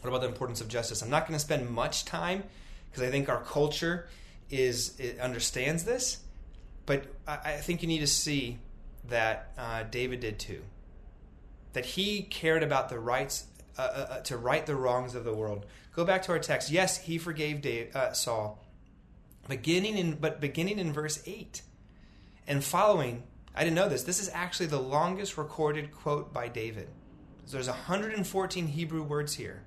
what 0.00 0.08
about 0.08 0.20
the 0.20 0.28
importance 0.28 0.60
of 0.60 0.68
justice? 0.68 1.02
I'm 1.02 1.10
not 1.10 1.26
going 1.26 1.38
to 1.38 1.44
spend 1.44 1.68
much 1.68 2.04
time 2.04 2.44
because 2.90 3.02
I 3.02 3.10
think 3.10 3.28
our 3.28 3.42
culture 3.42 4.08
is 4.50 4.98
it 4.98 5.18
understands 5.18 5.84
this, 5.84 6.18
but 6.86 7.04
I, 7.26 7.38
I, 7.44 7.56
think 7.56 7.82
you 7.82 7.88
need 7.88 7.98
to 7.98 8.06
see 8.06 8.58
that 9.08 9.50
uh, 9.58 9.82
David 9.84 10.20
did 10.20 10.38
too. 10.38 10.62
That 11.72 11.84
he 11.84 12.22
cared 12.22 12.62
about 12.62 12.88
the 12.88 12.98
rights 12.98 13.46
uh, 13.78 13.82
uh, 13.82 13.84
uh 13.84 14.20
to 14.20 14.36
right 14.36 14.64
the 14.64 14.76
wrongs 14.76 15.14
of 15.14 15.24
the 15.24 15.34
world. 15.34 15.66
Go 15.94 16.04
back 16.04 16.22
to 16.22 16.32
our 16.32 16.38
text. 16.38 16.70
Yes, 16.70 16.98
he 16.98 17.18
forgave 17.18 17.60
Dave, 17.60 17.94
uh, 17.94 18.12
Saul, 18.12 18.62
beginning 19.48 19.98
in 19.98 20.14
but 20.14 20.40
beginning 20.40 20.78
in 20.78 20.92
verse 20.92 21.22
eight 21.26 21.62
and 22.46 22.62
following. 22.62 23.24
I 23.54 23.64
didn't 23.64 23.76
know 23.76 23.88
this. 23.88 24.02
This 24.02 24.20
is 24.20 24.30
actually 24.32 24.66
the 24.66 24.80
longest 24.80 25.38
recorded 25.38 25.90
quote 25.90 26.32
by 26.32 26.48
David. 26.48 26.88
There's 27.52 27.68
114 27.68 28.66
Hebrew 28.68 29.02
words 29.02 29.34
here 29.34 29.62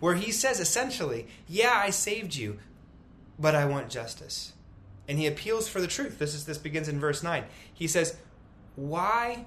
where 0.00 0.14
he 0.14 0.30
says 0.30 0.60
essentially, 0.60 1.26
Yeah, 1.48 1.72
I 1.74 1.90
saved 1.90 2.34
you, 2.34 2.58
but 3.38 3.54
I 3.54 3.64
want 3.64 3.88
justice. 3.88 4.52
And 5.08 5.18
he 5.18 5.26
appeals 5.26 5.68
for 5.68 5.80
the 5.80 5.86
truth. 5.86 6.18
This 6.18 6.34
is 6.34 6.46
this 6.46 6.58
begins 6.58 6.88
in 6.88 6.98
verse 6.98 7.22
9. 7.22 7.44
He 7.72 7.86
says, 7.86 8.16
Why 8.74 9.46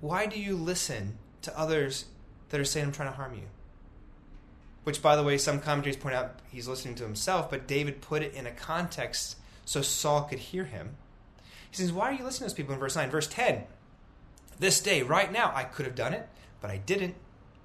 why 0.00 0.26
do 0.26 0.38
you 0.38 0.56
listen 0.56 1.16
to 1.42 1.58
others 1.58 2.06
that 2.50 2.60
are 2.60 2.64
saying 2.64 2.86
I'm 2.86 2.92
trying 2.92 3.10
to 3.10 3.16
harm 3.16 3.34
you? 3.34 3.48
Which 4.82 5.00
by 5.00 5.16
the 5.16 5.22
way, 5.22 5.38
some 5.38 5.60
commentaries 5.60 5.96
point 5.96 6.14
out 6.14 6.40
he's 6.50 6.68
listening 6.68 6.94
to 6.96 7.04
himself, 7.04 7.50
but 7.50 7.66
David 7.66 8.02
put 8.02 8.22
it 8.22 8.34
in 8.34 8.46
a 8.46 8.50
context 8.50 9.36
so 9.64 9.80
Saul 9.80 10.24
could 10.24 10.38
hear 10.38 10.64
him. 10.64 10.96
He 11.70 11.76
says, 11.76 11.92
Why 11.92 12.10
are 12.10 12.12
you 12.12 12.24
listening 12.24 12.50
to 12.50 12.54
those 12.54 12.56
people 12.56 12.74
in 12.74 12.80
verse 12.80 12.96
9? 12.96 13.10
Verse 13.10 13.26
10. 13.28 13.64
This 14.58 14.80
day, 14.80 15.02
right 15.02 15.32
now, 15.32 15.52
I 15.54 15.64
could 15.64 15.86
have 15.86 15.96
done 15.96 16.12
it, 16.12 16.28
but 16.64 16.70
I 16.70 16.78
didn't. 16.78 17.14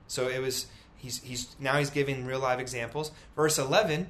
So 0.08 0.28
it 0.28 0.42
was 0.42 0.68
he's 0.98 1.24
he's 1.24 1.56
now 1.58 1.78
he's 1.78 1.90
giving 1.90 2.26
real 2.26 2.42
live 2.42 2.60
examples. 2.60 3.14
Verse 3.34 3.58
11, 3.58 4.10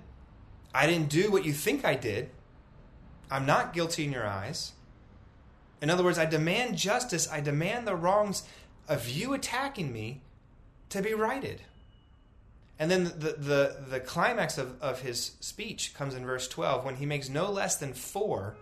I 0.73 0.87
didn't 0.87 1.09
do 1.09 1.29
what 1.29 1.45
you 1.45 1.53
think 1.53 1.85
I 1.85 1.93
did. 1.93 2.31
I'm 3.29 3.45
not 3.45 3.71
guilty 3.71 4.05
in 4.05 4.11
your 4.11 4.25
eyes. 4.25 4.71
In 5.79 5.91
other 5.91 6.03
words, 6.03 6.17
I 6.17 6.25
demand 6.25 6.75
justice. 6.75 7.29
I 7.31 7.39
demand 7.39 7.85
the 7.85 7.95
wrongs 7.95 8.47
of 8.87 9.07
you 9.07 9.35
attacking 9.35 9.93
me 9.93 10.21
to 10.89 11.03
be 11.03 11.13
righted. 11.13 11.61
And 12.79 12.89
then 12.89 13.03
the, 13.03 13.35
the, 13.37 13.77
the 13.89 13.99
climax 13.99 14.57
of, 14.57 14.81
of 14.81 15.01
his 15.01 15.33
speech 15.39 15.93
comes 15.93 16.15
in 16.15 16.25
verse 16.25 16.47
12 16.47 16.83
when 16.83 16.95
he 16.95 17.05
makes 17.05 17.29
no 17.29 17.51
less 17.51 17.75
than 17.75 17.93
four, 17.93 18.55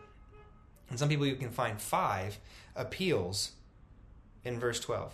and 0.89 0.99
some 0.99 1.07
people 1.07 1.25
you 1.25 1.37
can 1.37 1.51
find 1.51 1.79
five, 1.79 2.37
appeals 2.75 3.51
in 4.43 4.59
verse 4.59 4.81
12. 4.81 5.13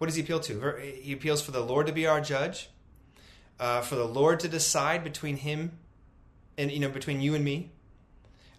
What 0.00 0.06
does 0.06 0.16
he 0.16 0.22
appeal 0.22 0.40
to? 0.40 0.78
He 1.02 1.12
appeals 1.12 1.42
for 1.42 1.50
the 1.50 1.60
Lord 1.60 1.86
to 1.86 1.92
be 1.92 2.06
our 2.06 2.22
judge, 2.22 2.70
uh, 3.58 3.82
for 3.82 3.96
the 3.96 4.06
Lord 4.06 4.40
to 4.40 4.48
decide 4.48 5.04
between 5.04 5.36
him 5.36 5.72
and, 6.56 6.72
you 6.72 6.78
know, 6.78 6.88
between 6.88 7.20
you 7.20 7.34
and 7.34 7.44
me. 7.44 7.70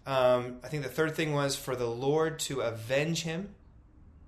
Um, 0.06 0.58
I 0.62 0.68
think 0.68 0.84
the 0.84 0.88
third 0.88 1.16
thing 1.16 1.32
was 1.32 1.56
for 1.56 1.74
the 1.74 1.88
Lord 1.88 2.38
to 2.40 2.60
avenge 2.60 3.24
him. 3.24 3.56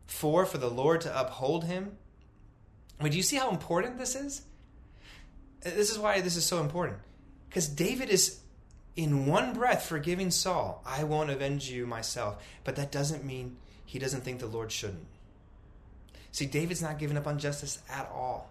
Four, 0.09 0.44
for 0.44 0.59
the 0.59 0.68
Lord 0.68 1.03
to 1.03 1.20
uphold 1.20 1.66
him. 1.66 1.98
But 2.98 3.12
do 3.12 3.16
you 3.16 3.22
see 3.22 3.37
how 3.37 3.50
important 3.50 3.96
this 3.96 4.16
is? 4.16 4.42
This 5.62 5.92
is 5.92 5.98
why 6.00 6.20
this 6.20 6.35
is 6.35 6.44
so 6.44 6.59
important. 6.59 6.98
Because 7.48 7.68
David 7.68 8.11
is 8.11 8.40
in 8.96 9.27
one 9.27 9.53
breath 9.53 9.87
forgiving 9.87 10.33
Saul. 10.33 10.83
I 10.85 11.05
won't 11.05 11.31
avenge 11.31 11.70
you 11.70 11.87
myself. 11.87 12.42
But 12.64 12.74
that 12.74 12.90
doesn't 12.90 13.24
mean 13.24 13.57
he 13.87 14.00
doesn't 14.00 14.22
think 14.22 14.40
the 14.40 14.48
Lord 14.48 14.72
shouldn't. 14.72 15.07
See, 16.35 16.47
David's 16.47 16.83
not 16.83 16.99
giving 16.99 17.16
up 17.16 17.29
on 17.29 17.38
justice 17.38 17.79
at 17.88 18.11
all. 18.12 18.51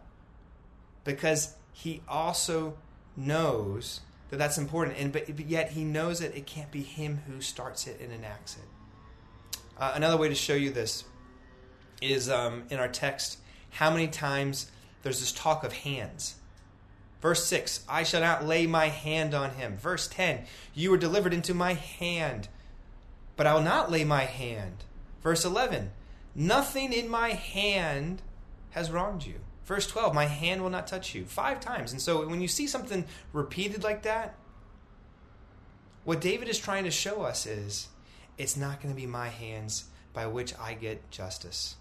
Because 1.04 1.54
he 1.74 2.02
also 2.08 2.78
knows 3.18 4.00
that 4.30 4.38
that's 4.38 4.58
important, 4.58 4.98
and 4.98 5.12
but, 5.12 5.26
but 5.36 5.48
yet 5.48 5.72
he 5.72 5.84
knows 5.84 6.20
that 6.20 6.34
it 6.34 6.46
can't 6.46 6.72
be 6.72 6.82
him 6.82 7.24
who 7.28 7.42
starts 7.42 7.86
it 7.86 8.00
and 8.00 8.14
enacts 8.14 8.56
it. 8.56 9.60
Uh, 9.78 9.92
another 9.96 10.16
way 10.16 10.30
to 10.30 10.34
show 10.34 10.54
you 10.54 10.72
this 10.72 11.04
is 12.02 12.30
um, 12.30 12.64
in 12.70 12.80
our 12.80 12.88
text 12.88 13.40
how 13.72 13.92
many 13.92 14.08
times 14.08 14.72
there's 15.02 15.20
this 15.20 15.34
talk 15.34 15.66
of 15.66 15.74
hands. 15.74 16.36
Verse 17.22 17.46
6, 17.46 17.84
I 17.90 18.04
shall 18.04 18.22
not 18.22 18.46
lay 18.46 18.66
my 18.66 18.88
hand 18.88 19.34
on 19.34 19.50
him. 19.56 19.76
Verse 19.76 20.08
10, 20.08 20.46
you 20.74 20.90
were 20.90 20.98
delivered 20.98 21.34
into 21.34 21.54
my 21.54 21.74
hand, 21.74 22.48
but 23.36 23.46
I 23.46 23.54
will 23.54 23.62
not 23.62 23.92
lay 23.92 24.06
my 24.06 24.24
hand. 24.24 24.86
Verse 25.22 25.44
11, 25.44 25.92
nothing 26.36 26.94
in 26.94 27.10
my 27.10 27.30
hand 27.30 28.22
has 28.72 28.92
wronged 28.92 29.26
you. 29.26 29.36
Verse 29.66 29.88
12, 29.88 30.14
my 30.14 30.26
hand 30.26 30.62
will 30.62 30.70
not 30.70 30.88
touch 30.88 31.16
you. 31.16 31.26
Five 31.26 31.60
times. 31.60 31.92
And 31.92 32.02
so 32.02 32.28
when 32.28 32.42
you 32.42 32.48
see 32.48 32.68
something 32.68 33.06
repeated 33.32 33.84
like 33.84 34.04
that, 34.04 34.36
what 36.04 36.20
David 36.20 36.50
is 36.50 36.60
trying 36.60 36.84
to 36.84 36.92
show 36.92 37.22
us 37.22 37.46
is 37.46 37.88
it's 38.38 38.58
not 38.58 38.82
going 38.82 38.94
to 38.94 39.00
be 39.00 39.08
my 39.08 39.30
hands 39.30 39.86
by 40.12 40.28
which 40.28 40.54
I 40.60 40.74
get 40.74 41.10
justice. 41.12 41.76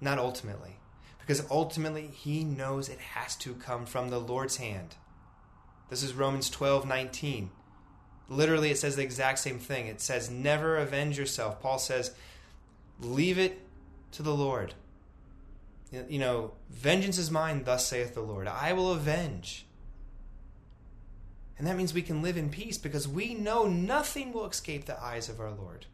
Not 0.00 0.18
ultimately 0.18 0.78
because 1.22 1.44
ultimately 1.50 2.08
he 2.08 2.42
knows 2.44 2.88
it 2.88 2.98
has 2.98 3.36
to 3.36 3.54
come 3.54 3.86
from 3.86 4.08
the 4.08 4.18
Lord's 4.18 4.56
hand. 4.56 4.96
This 5.88 6.02
is 6.02 6.14
Romans 6.14 6.50
12 6.50 6.86
19. 6.86 7.50
Literally, 8.28 8.70
it 8.70 8.78
says 8.78 8.96
the 8.96 9.02
exact 9.02 9.38
same 9.38 9.58
thing. 9.58 9.86
It 9.86 10.00
says, 10.00 10.30
Never 10.30 10.76
avenge 10.76 11.18
yourself. 11.18 11.60
Paul 11.60 11.78
says, 11.78 12.14
Leave 13.02 13.38
it 13.38 13.60
to 14.12 14.22
the 14.22 14.34
Lord. 14.34 14.74
You 15.90 16.18
know, 16.18 16.52
vengeance 16.70 17.18
is 17.18 17.30
mine, 17.30 17.64
thus 17.64 17.86
saith 17.86 18.14
the 18.14 18.22
Lord. 18.22 18.48
I 18.48 18.72
will 18.72 18.92
avenge. 18.92 19.66
And 21.58 21.66
that 21.66 21.76
means 21.76 21.92
we 21.92 22.02
can 22.02 22.22
live 22.22 22.36
in 22.36 22.48
peace 22.48 22.78
because 22.78 23.06
we 23.06 23.34
know 23.34 23.66
nothing 23.66 24.32
will 24.32 24.46
escape 24.46 24.86
the 24.86 25.00
eyes 25.00 25.28
of 25.28 25.38
our 25.38 25.50
Lord. 25.50 25.86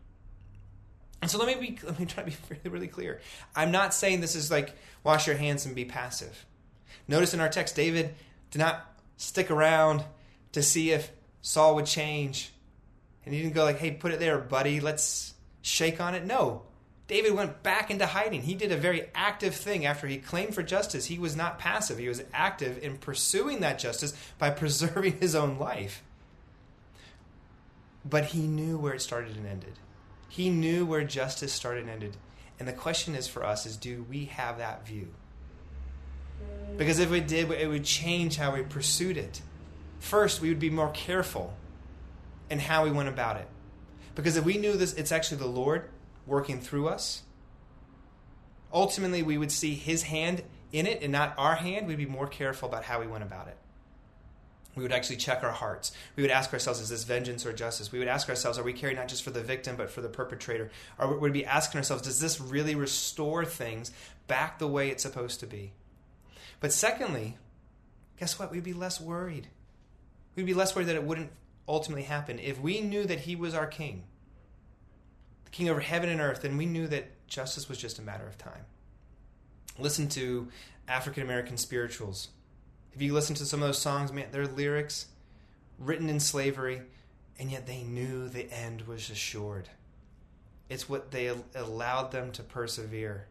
And 1.21 1.31
so 1.31 1.39
let 1.39 1.49
me 1.49 1.55
be 1.55 1.79
let 1.87 1.99
me 1.99 2.07
try 2.07 2.23
to 2.23 2.31
be 2.31 2.37
really, 2.49 2.71
really 2.71 2.89
clear. 2.89 3.21
I'm 3.57 3.73
not 3.73 3.93
saying 3.93 4.21
this 4.21 4.37
is 4.37 4.51
like 4.51 4.75
wash 5.03 5.27
your 5.27 5.37
hands 5.37 5.67
and 5.67 5.75
be 5.75 5.85
passive. 5.85 6.47
Notice 7.09 7.35
in 7.35 7.41
our 7.41 7.49
text, 7.49 7.75
David 7.75 8.15
did 8.51 8.59
not 8.59 8.87
stick 9.17 9.51
around 9.51 10.05
to 10.53 10.63
see 10.63 10.93
if 10.93 11.11
Saul 11.43 11.75
would 11.75 11.87
change. 11.87 12.53
And 13.25 13.35
he 13.35 13.43
didn't 13.43 13.55
go 13.55 13.65
like, 13.65 13.79
hey, 13.79 13.91
put 13.91 14.13
it 14.13 14.21
there, 14.21 14.39
buddy, 14.39 14.81
let's 14.81 15.35
shake 15.61 16.01
on 16.01 16.15
it. 16.15 16.25
No. 16.25 16.63
David 17.09 17.33
went 17.33 17.63
back 17.63 17.91
into 17.91 18.07
hiding. 18.07 18.43
He 18.43 18.55
did 18.55 18.71
a 18.71 18.77
very 18.77 19.07
active 19.15 19.55
thing 19.55 19.87
after 19.87 20.07
he 20.07 20.19
claimed 20.19 20.55
for 20.55 20.63
justice. 20.63 21.07
He 21.07 21.19
was 21.19 21.35
not 21.35 21.59
passive, 21.59 21.99
he 21.99 22.09
was 22.09 22.23
active 22.33 22.79
in 22.83 22.99
pursuing 22.99 23.61
that 23.61 23.79
justice 23.79 24.15
by 24.39 24.51
preserving 24.51 25.19
his 25.19 25.35
own 25.35 25.59
life. 25.59 26.03
But 28.05 28.27
he 28.27 28.47
knew 28.47 28.79
where 28.79 28.95
it 28.95 29.03
started 29.03 29.37
and 29.37 29.47
ended. 29.47 29.79
He 30.29 30.51
knew 30.51 30.85
where 30.87 31.03
justice 31.03 31.53
started 31.53 31.83
and 31.83 31.91
ended. 31.91 32.17
And 32.59 32.69
the 32.69 32.73
question 32.73 33.15
is 33.15 33.27
for 33.27 33.45
us 33.45 33.67
is 33.67 33.77
do 33.77 34.05
we 34.09 34.27
have 34.27 34.59
that 34.59 34.87
view? 34.87 35.09
Because 36.77 36.99
if 36.99 37.11
we 37.11 37.21
did, 37.21 37.51
it 37.51 37.69
would 37.69 37.85
change 37.85 38.37
how 38.37 38.55
we 38.55 38.63
pursued 38.63 39.17
it. 39.17 39.41
First, 39.99 40.41
we 40.41 40.49
would 40.49 40.61
be 40.61 40.71
more 40.71 40.91
careful 40.91 41.55
in 42.51 42.59
how 42.59 42.85
we 42.85 42.91
went 42.91 43.09
about 43.09 43.37
it. 43.37 43.49
Because 44.15 44.37
if 44.37 44.45
we 44.45 44.59
knew 44.59 44.75
this, 44.75 44.93
it's 44.95 45.11
actually 45.11 45.39
the 45.39 45.47
Lord 45.47 45.89
working 46.29 46.61
through 46.61 46.89
us, 46.89 47.23
ultimately 48.73 49.23
we 49.23 49.39
would 49.39 49.51
see 49.51 49.75
His 49.75 50.05
hand 50.05 50.43
in 50.71 50.87
it 50.87 51.03
and 51.03 51.11
not 51.11 51.35
our 51.39 51.57
hand. 51.57 51.87
We'd 51.87 51.97
be 51.97 52.07
more 52.07 52.29
careful 52.29 52.69
about 52.69 52.85
how 52.85 53.01
we 53.01 53.07
went 53.07 53.25
about 53.25 53.49
it 53.49 53.57
we 54.79 54.83
would 54.83 54.93
actually 54.93 55.17
check 55.17 55.43
our 55.43 55.53
hearts. 55.53 55.93
We 56.17 56.23
would 56.23 56.31
ask 56.31 56.53
ourselves, 56.53 56.81
is 56.81 56.89
this 56.89 57.05
vengeance 57.05 57.45
or 57.45 57.53
justice? 57.53 57.93
We 57.93 57.99
would 57.99 58.09
ask 58.09 58.29
ourselves, 58.29 58.59
are 58.59 58.63
we 58.63 58.73
caring 58.73 58.97
not 58.97 59.09
just 59.09 59.23
for 59.23 59.31
the 59.31 59.43
victim, 59.43 59.77
but 59.77 59.91
for 59.91 60.01
the 60.01 60.09
perpetrator? 60.09 60.71
Or 60.99 61.09
would 61.09 61.21
we 61.21 61.31
be 61.31 61.45
asking 61.45 61.79
ourselves, 61.79 62.05
does 62.05 62.21
this 62.21 62.41
really 62.41 62.75
restore 62.75 63.45
things 63.45 63.91
back 64.27 64.59
the 64.59 64.69
way 64.69 64.89
it's 64.89 65.03
supposed 65.03 65.41
to 65.41 65.47
be? 65.47 65.73
But 66.61 66.73
secondly, 66.73 67.37
guess 68.19 68.39
what? 68.39 68.51
We'd 68.51 68.65
be 68.65 68.73
less 68.73 69.01
worried. 69.01 69.49
We'd 70.37 70.47
be 70.47 70.55
less 70.55 70.75
worried 70.75 70.89
that 70.89 70.97
it 70.97 71.05
wouldn't 71.05 71.31
ultimately 71.69 72.05
happen. 72.05 72.39
If 72.39 72.61
we 72.61 72.81
knew 72.81 73.05
that 73.05 73.21
he 73.21 73.37
was 73.37 73.55
our 73.55 73.67
king, 73.67 74.05
the 75.49 75.57
king 75.57 75.69
over 75.69 75.81
heaven 75.81 76.09
and 76.09 76.21
earth, 76.21 76.45
and 76.45 76.59
we 76.59 76.67
knew 76.67 76.87
that 76.89 77.27
justice 77.27 77.69
was 77.69 77.79
just 77.79 77.99
a 77.99 78.03
matter 78.03 78.27
of 78.27 78.37
time. 78.39 78.65
Listen 79.79 80.09
to 80.09 80.49
African 80.89 81.23
American 81.23 81.57
spirituals 81.57 82.29
if 82.99 83.03
you 83.03 83.15
listen 83.15 83.37
to 83.37 83.45
some 83.45 83.63
of 83.63 83.69
those 83.69 83.79
songs, 83.79 84.13
man, 84.13 84.27
their 84.33 84.49
lyrics 84.49 85.07
written 85.79 86.09
in 86.09 86.19
slavery, 86.19 86.83
and 87.39 87.49
yet 87.49 87.65
they 87.65 87.85
knew 87.85 88.29
the 88.29 88.53
end 88.53 88.89
was 88.89 89.09
assured. 89.09 89.69
It's 90.69 90.89
what 90.89 91.13
they 91.13 91.33
allowed 91.55 92.11
them 92.11 92.33
to 92.33 92.43
persevere. 92.43 93.29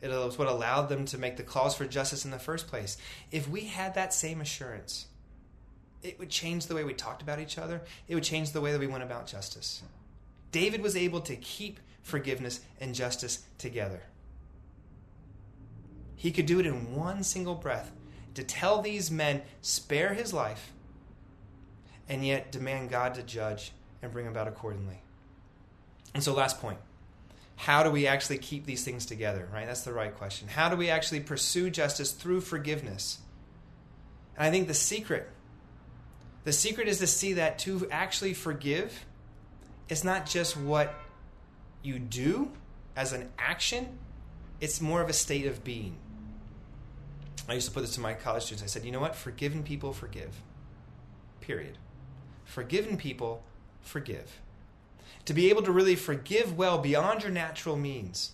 It 0.00 0.08
was 0.08 0.38
what 0.38 0.48
allowed 0.48 0.88
them 0.88 1.04
to 1.04 1.18
make 1.18 1.36
the 1.36 1.42
calls 1.42 1.74
for 1.74 1.84
justice 1.84 2.24
in 2.24 2.30
the 2.30 2.38
first 2.38 2.66
place. 2.66 2.96
If 3.30 3.46
we 3.46 3.66
had 3.66 3.94
that 3.94 4.14
same 4.14 4.40
assurance, 4.40 5.06
it 6.02 6.18
would 6.18 6.30
change 6.30 6.66
the 6.66 6.74
way 6.74 6.84
we 6.84 6.94
talked 6.94 7.20
about 7.20 7.40
each 7.40 7.58
other. 7.58 7.82
It 8.08 8.14
would 8.14 8.24
change 8.24 8.52
the 8.52 8.62
way 8.62 8.72
that 8.72 8.80
we 8.80 8.86
went 8.86 9.04
about 9.04 9.26
justice. 9.26 9.82
David 10.54 10.82
was 10.82 10.94
able 10.94 11.20
to 11.22 11.34
keep 11.34 11.80
forgiveness 12.04 12.60
and 12.80 12.94
justice 12.94 13.42
together. 13.58 14.04
He 16.14 16.30
could 16.30 16.46
do 16.46 16.60
it 16.60 16.66
in 16.66 16.94
one 16.94 17.24
single 17.24 17.56
breath 17.56 17.90
to 18.34 18.44
tell 18.44 18.80
these 18.80 19.10
men, 19.10 19.42
spare 19.62 20.14
his 20.14 20.32
life, 20.32 20.72
and 22.08 22.24
yet 22.24 22.52
demand 22.52 22.88
God 22.88 23.14
to 23.14 23.24
judge 23.24 23.72
and 24.00 24.12
bring 24.12 24.28
about 24.28 24.46
accordingly. 24.46 25.02
And 26.14 26.22
so, 26.22 26.32
last 26.32 26.60
point 26.60 26.78
how 27.56 27.82
do 27.82 27.90
we 27.90 28.06
actually 28.06 28.38
keep 28.38 28.64
these 28.64 28.84
things 28.84 29.06
together, 29.06 29.48
right? 29.52 29.66
That's 29.66 29.82
the 29.82 29.92
right 29.92 30.16
question. 30.16 30.46
How 30.46 30.68
do 30.68 30.76
we 30.76 30.88
actually 30.88 31.20
pursue 31.20 31.68
justice 31.68 32.12
through 32.12 32.42
forgiveness? 32.42 33.18
And 34.36 34.46
I 34.46 34.52
think 34.52 34.68
the 34.68 34.74
secret, 34.74 35.28
the 36.44 36.52
secret 36.52 36.86
is 36.86 37.00
to 37.00 37.08
see 37.08 37.32
that 37.32 37.58
to 37.60 37.88
actually 37.90 38.34
forgive, 38.34 39.04
it's 39.88 40.04
not 40.04 40.26
just 40.26 40.56
what 40.56 40.94
you 41.82 41.98
do 41.98 42.50
as 42.96 43.12
an 43.12 43.30
action, 43.38 43.98
it's 44.60 44.80
more 44.80 45.02
of 45.02 45.08
a 45.08 45.12
state 45.12 45.46
of 45.46 45.64
being. 45.64 45.96
I 47.48 47.54
used 47.54 47.66
to 47.68 47.72
put 47.72 47.82
this 47.82 47.94
to 47.94 48.00
my 48.00 48.14
college 48.14 48.44
students. 48.44 48.62
I 48.62 48.66
said, 48.66 48.84
you 48.84 48.92
know 48.92 49.00
what? 49.00 49.14
Forgiven 49.14 49.62
people 49.62 49.92
forgive. 49.92 50.42
Period. 51.40 51.76
Forgiven 52.44 52.96
people 52.96 53.42
forgive. 53.82 54.40
To 55.26 55.34
be 55.34 55.50
able 55.50 55.62
to 55.62 55.72
really 55.72 55.96
forgive 55.96 56.56
well 56.56 56.78
beyond 56.78 57.22
your 57.22 57.32
natural 57.32 57.76
means, 57.76 58.32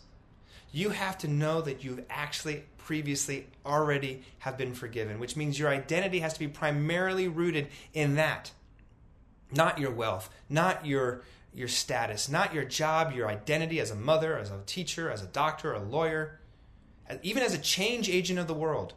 you 0.73 0.91
have 0.91 1.19
to 1.19 1.29
know 1.29 1.61
that 1.63 1.83
you've 1.83 2.05
actually 2.09 2.65
previously 2.79 3.47
already 3.67 4.23
have 4.41 4.57
been 4.57 4.75
forgiven, 4.75 5.19
which 5.19 5.37
means 5.37 5.59
your 5.59 5.69
identity 5.69 6.21
has 6.21 6.33
to 6.33 6.39
be 6.39 6.49
primarily 6.49 7.29
rooted 7.29 7.69
in 7.93 8.17
that. 8.17 8.53
Not 9.53 9.79
your 9.79 9.91
wealth, 9.91 10.31
not 10.49 10.87
your 10.87 11.23
your 11.55 11.69
status, 11.69 12.29
not 12.29 12.55
your 12.55 12.65
job, 12.65 13.13
your 13.13 13.29
identity 13.29 13.81
as 13.81 13.91
a 13.91 13.97
mother, 13.97 14.39
as 14.39 14.51
a 14.51 14.61
teacher, 14.67 15.11
as 15.11 15.23
a 15.23 15.27
doctor, 15.27 15.73
a 15.73 15.83
lawyer, 15.83 16.41
even 17.23 17.43
as 17.43 17.55
a 17.55 17.59
change 17.59 18.09
agent 18.09 18.39
of 18.39 18.47
the 18.47 18.55
world. 18.55 18.95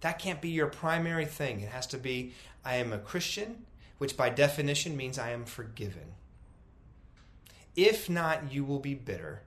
That 0.00 0.18
can't 0.18 0.40
be 0.40 0.50
your 0.50 0.66
primary 0.66 1.26
thing. 1.26 1.60
It 1.60 1.70
has 1.70 1.86
to 1.88 1.98
be 1.98 2.32
I 2.64 2.76
am 2.76 2.92
a 2.92 2.98
Christian, 2.98 3.64
which 3.98 4.16
by 4.16 4.30
definition 4.30 4.96
means 4.96 5.18
I 5.18 5.30
am 5.30 5.44
forgiven. 5.44 6.14
If 7.76 8.10
not, 8.10 8.52
you 8.52 8.64
will 8.64 8.80
be 8.80 8.94
bitter. 8.94 9.42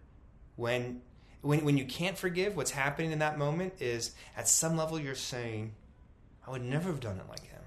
When, 0.56 1.02
when, 1.41 1.65
when 1.65 1.78
you 1.78 1.86
can't 1.86 2.17
forgive, 2.17 2.56
what's 2.56 2.71
happening 2.71 3.12
in 3.12 3.19
that 3.19 3.38
moment 3.38 3.73
is 3.80 4.13
at 4.38 4.47
some 4.47 4.78
level 4.78 4.99
you're 4.99 5.15
saying, 5.15 5.73
I 6.47 6.52
would 6.52 6.63
never 6.63 6.89
have 6.89 6.99
done 6.99 7.17
it 7.17 7.30
like 7.30 7.47
him. 7.47 7.62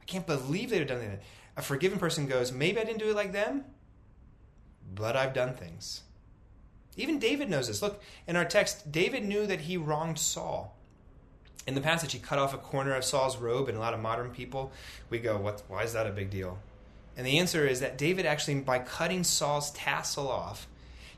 I 0.00 0.04
can't 0.04 0.26
believe 0.26 0.70
they'd 0.70 0.78
have 0.78 0.88
done 0.88 1.00
it. 1.00 1.22
A 1.56 1.62
forgiven 1.62 1.98
person 1.98 2.26
goes, 2.26 2.52
Maybe 2.52 2.78
I 2.80 2.84
didn't 2.84 3.00
do 3.00 3.10
it 3.10 3.16
like 3.16 3.32
them, 3.32 3.64
but 4.94 5.16
I've 5.16 5.34
done 5.34 5.54
things. 5.54 6.02
Even 6.96 7.18
David 7.18 7.48
knows 7.48 7.68
this. 7.68 7.80
Look, 7.80 8.02
in 8.26 8.36
our 8.36 8.44
text, 8.44 8.90
David 8.90 9.24
knew 9.24 9.46
that 9.46 9.60
he 9.60 9.76
wronged 9.76 10.18
Saul. 10.18 10.76
In 11.66 11.74
the 11.74 11.80
passage, 11.80 12.12
he 12.12 12.18
cut 12.18 12.38
off 12.38 12.54
a 12.54 12.58
corner 12.58 12.94
of 12.94 13.04
Saul's 13.04 13.36
robe, 13.36 13.68
and 13.68 13.76
a 13.76 13.80
lot 13.80 13.94
of 13.94 14.00
modern 14.00 14.30
people, 14.30 14.72
we 15.10 15.18
go, 15.18 15.36
what, 15.36 15.62
why 15.68 15.82
is 15.82 15.92
that 15.92 16.06
a 16.06 16.10
big 16.10 16.30
deal? 16.30 16.58
And 17.16 17.26
the 17.26 17.38
answer 17.38 17.66
is 17.66 17.80
that 17.80 17.98
David 17.98 18.26
actually, 18.26 18.60
by 18.60 18.78
cutting 18.78 19.24
Saul's 19.24 19.70
tassel 19.72 20.28
off, 20.28 20.66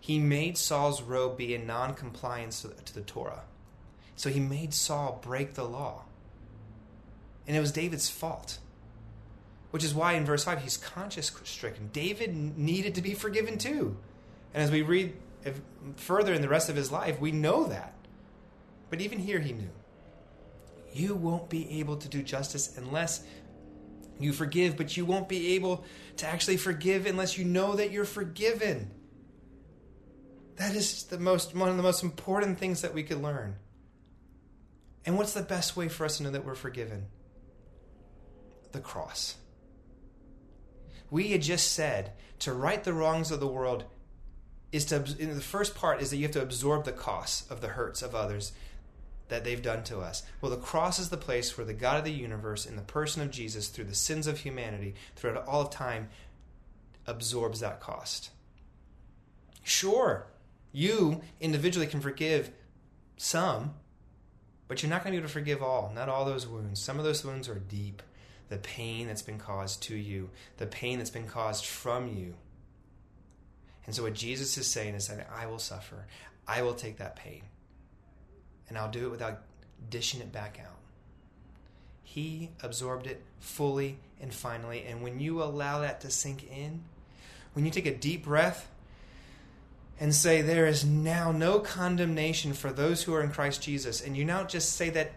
he 0.01 0.19
made 0.19 0.57
Saul's 0.57 1.03
robe 1.03 1.37
be 1.37 1.55
in 1.55 1.67
non 1.67 1.95
compliance 1.95 2.63
to 2.63 2.95
the 2.95 3.03
Torah. 3.03 3.43
So 4.17 4.29
he 4.29 4.41
made 4.41 4.75
Saul 4.75 5.21
break 5.23 5.55
the 5.55 5.65
law. 5.65 6.05
And 7.47 7.57
it 7.57 7.61
was 7.61 7.71
David's 7.71 8.09
fault. 8.09 8.59
Which 9.71 9.85
is 9.85 9.95
why 9.95 10.15
in 10.15 10.25
verse 10.25 10.45
5 10.45 10.63
he's 10.63 10.77
conscience 10.77 11.31
stricken. 11.45 11.91
David 11.93 12.35
needed 12.59 12.97
to 12.97 13.03
be 13.03 13.15
forgiven 13.15 13.57
too. 13.57 13.97
And 14.53 14.63
as 14.63 14.71
we 14.71 14.83
read 14.83 15.15
further 15.97 16.35
in 16.35 16.43
the 16.43 16.49
rest 16.49 16.69
of 16.69 16.77
his 16.77 16.91
life, 16.91 17.21
we 17.21 17.33
know 17.33 17.65
that. 17.65 17.95
But 18.91 19.01
even 19.01 19.19
here 19.19 19.39
he 19.39 19.53
knew. 19.53 19.71
You 20.93 21.15
won't 21.15 21.49
be 21.49 21.79
able 21.79 21.97
to 21.99 22.09
do 22.09 22.23
justice 22.23 22.77
unless 22.77 23.23
you 24.19 24.33
forgive, 24.33 24.77
but 24.77 24.97
you 24.97 25.05
won't 25.05 25.29
be 25.29 25.55
able 25.55 25.85
to 26.17 26.27
actually 26.27 26.57
forgive 26.57 27.07
unless 27.07 27.39
you 27.39 27.45
know 27.45 27.77
that 27.77 27.93
you're 27.93 28.05
forgiven. 28.05 28.91
That 30.57 30.75
is 30.75 31.05
the 31.05 31.19
most 31.19 31.55
one 31.55 31.69
of 31.69 31.77
the 31.77 31.83
most 31.83 32.03
important 32.03 32.59
things 32.59 32.83
that 32.83 32.93
we 32.93 33.03
could 33.03 33.23
learn. 33.23 33.55
And 35.07 35.17
what's 35.17 35.33
the 35.33 35.43
best 35.43 35.77
way 35.77 35.89
for 35.89 36.05
us 36.05 36.19
to 36.19 36.25
know 36.25 36.31
that 36.33 36.45
we're 36.45 36.55
forgiven? 36.55 37.07
The 38.73 38.81
cross. 38.81 39.37
We 41.11 41.29
had 41.29 41.43
just 41.43 41.73
said 41.73 42.13
to 42.41 42.53
right 42.53 42.83
the 42.83 42.93
wrongs 42.93 43.31
of 43.31 43.41
the 43.41 43.47
world 43.47 43.85
is 44.73 44.85
to 44.87 45.01
the 45.01 45.41
first 45.41 45.75
part 45.75 46.01
is 46.01 46.11
that 46.11 46.17
you 46.17 46.23
have 46.23 46.33
to 46.33 46.43
absorb 46.43 46.85
the 46.85 46.93
costs 46.93 47.51
of 47.51 47.61
the 47.61 47.69
hurts 47.69 48.03
of 48.03 48.15
others 48.15 48.53
that 49.29 49.45
they've 49.45 49.63
done 49.63 49.83
to 49.85 50.01
us. 50.01 50.23
Well, 50.41 50.51
the 50.51 50.57
cross 50.57 50.99
is 50.99 51.09
the 51.09 51.17
place 51.17 51.57
where 51.57 51.65
the 51.65 51.73
God 51.73 51.99
of 51.99 52.05
the 52.05 52.13
universe, 52.13 52.67
in 52.67 52.77
the 52.77 52.83
person 52.83 53.23
of 53.23 53.31
Jesus, 53.31 53.69
through 53.69 53.85
the 53.85 53.95
sins 53.95 54.27
of 54.27 54.39
humanity, 54.39 54.95
throughout 55.17 55.47
all 55.47 55.63
of 55.63 55.71
time, 55.71 56.09
absorbs 57.07 57.61
that 57.61 57.81
cost. 57.81 58.31
Sure, 59.63 60.27
you 60.73 61.21
individually 61.41 61.87
can 61.87 62.01
forgive 62.01 62.51
some, 63.17 63.75
but 64.69 64.83
you're 64.83 64.91
not 64.91 65.03
going 65.03 65.13
to 65.13 65.17
be 65.17 65.19
able 65.19 65.29
to 65.29 65.33
forgive 65.33 65.63
all. 65.63 65.93
Not 65.95 66.09
all 66.09 66.25
those 66.25 66.47
wounds. 66.47 66.81
Some 66.81 66.99
of 66.99 67.05
those 67.05 67.25
wounds 67.25 67.49
are 67.49 67.59
deep. 67.59 68.03
The 68.51 68.59
pain 68.59 69.07
that's 69.07 69.23
been 69.23 69.39
caused 69.39 69.83
to 69.85 69.97
you, 69.97 70.29
the 70.59 70.67
pain 70.67 70.99
that's 70.99 71.11
been 71.11 71.27
caused 71.27 71.65
from 71.65 72.09
you. 72.09 72.35
And 73.87 73.95
so, 73.95 74.03
what 74.03 74.15
Jesus 74.15 74.59
is 74.59 74.67
saying 74.67 74.95
is 74.95 75.09
that 75.09 75.29
I 75.35 75.47
will 75.47 75.59
suffer, 75.59 76.05
I 76.47 76.63
will 76.63 76.75
take 76.75 76.99
that 76.99 77.17
pain 77.17 77.43
and 78.69 78.79
I'll 78.79 78.91
do 78.91 79.07
it 79.07 79.11
without 79.11 79.43
dishing 79.89 80.21
it 80.21 80.33
back 80.33 80.61
out. 80.65 80.77
He 82.03 82.51
absorbed 82.63 83.07
it 83.07 83.23
fully 83.39 83.99
and 84.21 84.33
finally. 84.33 84.85
And 84.87 85.03
when 85.03 85.21
you 85.21 85.43
allow 85.43 85.81
that 85.81 86.01
to 86.03 86.11
sink 86.11 86.45
in, 86.51 86.83
when 87.53 87.65
you 87.65 87.71
take 87.71 87.87
a 87.87 87.95
deep 87.95 88.25
breath 88.25 88.71
and 89.99 90.15
say, 90.15 90.43
There 90.43 90.67
is 90.67 90.85
now 90.85 91.31
no 91.33 91.61
condemnation 91.61 92.53
for 92.53 92.73
those 92.73 93.03
who 93.03 93.15
are 93.15 93.23
in 93.23 93.31
Christ 93.31 93.63
Jesus, 93.63 94.01
and 94.01 94.17
you 94.17 94.25
now 94.25 94.45
just 94.45 94.73
say 94.73 94.91
that 94.91 95.13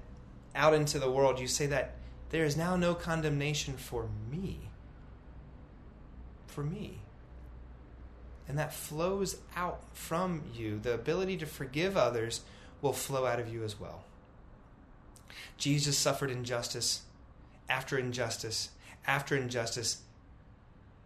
out 0.56 0.74
into 0.74 1.00
the 1.00 1.10
world, 1.10 1.40
you 1.40 1.48
say 1.48 1.66
that 1.68 1.96
there 2.34 2.46
is 2.46 2.58
now 2.58 2.76
no 2.76 2.96
condemnation 2.96 3.78
for 3.78 4.10
me. 4.32 4.58
For 6.48 6.64
me. 6.64 6.98
And 8.48 8.58
that 8.58 8.74
flows 8.74 9.38
out 9.56 9.84
from 9.94 10.42
you. 10.52 10.80
The 10.80 10.96
ability 10.96 11.38
to 11.38 11.46
forgive 11.46 11.96
others 11.96 12.42
will 12.82 12.92
flow 12.92 13.28
out 13.28 13.40
of 13.40 13.54
you 13.54 13.64
as 13.64 13.80
well. 13.80 14.06
Jesus 15.60 15.96
suffered 15.96 16.32
injustice 16.32 17.04
after 17.70 18.00
injustice 18.00 18.70
after 19.06 19.38
injustice. 19.38 20.02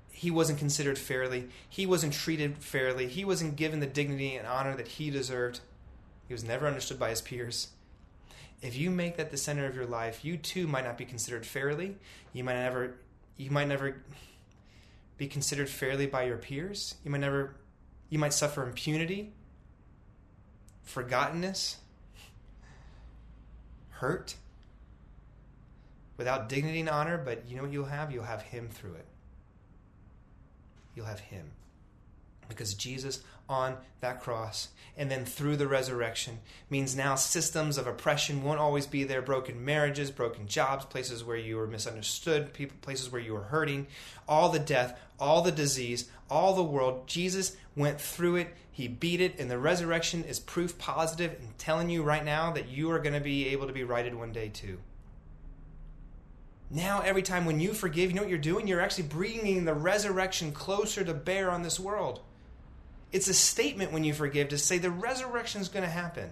He 0.10 0.32
wasn't 0.32 0.60
considered 0.60 0.98
fairly. 0.98 1.50
He 1.68 1.86
wasn't 1.86 2.14
treated 2.14 2.60
fairly. 2.60 3.10
He 3.10 3.26
wasn't 3.26 3.58
given 3.58 3.82
the 3.82 3.86
dignity 3.86 4.38
and 4.38 4.48
honor 4.48 4.78
that 4.78 4.88
he 4.88 5.10
deserved. 5.10 5.60
He 6.30 6.34
was 6.34 6.46
never 6.46 6.68
understood 6.68 6.98
by 6.98 7.10
his 7.10 7.22
peers. 7.22 7.68
If 8.62 8.76
you 8.76 8.90
make 8.90 9.18
that 9.18 9.32
the 9.32 9.38
center 9.38 9.66
of 9.66 9.76
your 9.76 9.86
life, 9.86 10.26
you 10.26 10.38
too 10.38 10.68
might 10.68 10.84
not 10.84 10.98
be 10.98 11.06
considered 11.06 11.46
fairly. 11.46 11.98
You 12.34 12.44
might 12.44 12.56
never 12.56 12.96
you 13.38 13.52
might 13.52 13.68
never 13.68 14.02
be 15.18 15.28
considered 15.28 15.70
fairly 15.70 16.08
by 16.08 16.24
your 16.24 16.38
peers. 16.38 16.96
You 17.04 17.12
might 17.12 17.22
never 17.22 17.56
you 18.10 18.18
might 18.20 18.34
suffer 18.34 18.64
impunity 18.64 19.34
forgottenness, 20.88 21.76
hurt, 23.90 24.36
without 26.16 26.50
dignity 26.50 26.80
and 26.80 26.90
honor, 26.90 27.18
but 27.18 27.48
you 27.48 27.58
know 27.58 27.64
what 27.64 27.72
you'll 27.72 27.86
have? 27.86 28.12
You'll 28.12 28.24
have 28.24 28.42
Him 28.42 28.70
through 28.70 28.94
it. 28.94 29.06
You'll 30.96 31.06
have 31.06 31.20
Him. 31.20 31.52
Because 32.48 32.74
Jesus 32.74 33.22
on 33.50 33.78
that 34.02 34.22
cross 34.22 34.70
and 34.98 35.12
then 35.12 35.26
through 35.26 35.56
the 35.56 35.68
resurrection. 35.68 36.40
Means 36.70 36.96
now 36.96 37.16
systems 37.16 37.78
of 37.78 37.88
oppression 37.88 38.44
won't 38.44 38.60
always 38.60 38.88
be 38.88 39.04
there. 39.04 39.22
Broken 39.22 39.64
marriages 39.64 40.12
broken 40.12 40.48
jobs 40.48 40.86
places 40.86 41.24
where 41.24 41.38
you 41.38 41.58
were 41.58 41.68
misunderstood 41.68 42.54
people 42.54 42.78
places 42.82 43.12
where 43.12 43.22
you 43.22 43.34
were 43.34 43.44
hurting. 43.44 43.88
All 44.28 44.50
the 44.50 44.60
death 44.60 45.00
all 45.20 45.42
the 45.42 45.52
disease 45.52 46.10
all 46.30 46.54
the 46.54 46.64
world 46.64 47.08
jesus 47.08 47.56
went 47.76 48.02
through 48.02 48.38
it. 48.38 48.56
He 48.72 48.88
beat 48.88 49.22
it 49.22 49.40
and 49.40 49.50
the 49.50 49.58
resurrection 49.58 50.24
is 50.24 50.40
proof 50.40 50.78
positive 50.78 51.36
and 51.40 51.58
telling 51.58 51.90
you 51.90 52.04
right 52.04 52.26
now 52.26 52.52
that 52.52 52.68
you 52.68 52.92
are 52.92 53.00
going 53.00 53.14
to 53.14 53.22
be 53.22 53.48
able 53.50 53.68
to 53.68 53.74
be 53.74 53.84
righted 53.84 54.16
one 54.16 54.32
day 54.32 54.50
too. 54.50 54.80
Now 56.70 57.02
every 57.02 57.22
time 57.22 57.46
when 57.46 57.60
you 57.60 57.74
forgive 57.74 58.10
you 58.10 58.16
know 58.16 58.24
what 58.24 58.30
you're 58.30 58.40
doing? 58.40 58.68
You're 58.68 58.82
actually 58.82 59.08
bringing 59.08 59.66
the 59.66 59.74
resurrection 59.74 60.52
closer 60.52 61.04
to 61.04 61.14
bear 61.14 61.52
on 61.52 61.62
this 61.62 61.80
world 61.80 62.22
it's 63.12 63.28
a 63.28 63.34
statement 63.34 63.92
when 63.92 64.04
you 64.04 64.14
forgive 64.14 64.50
to 64.50 64.58
say 64.58 64.78
the 64.78 64.92
resurrection 64.92 65.62
is 65.62 65.70
going 65.70 65.84
to 65.84 65.90
happen. 65.90 66.30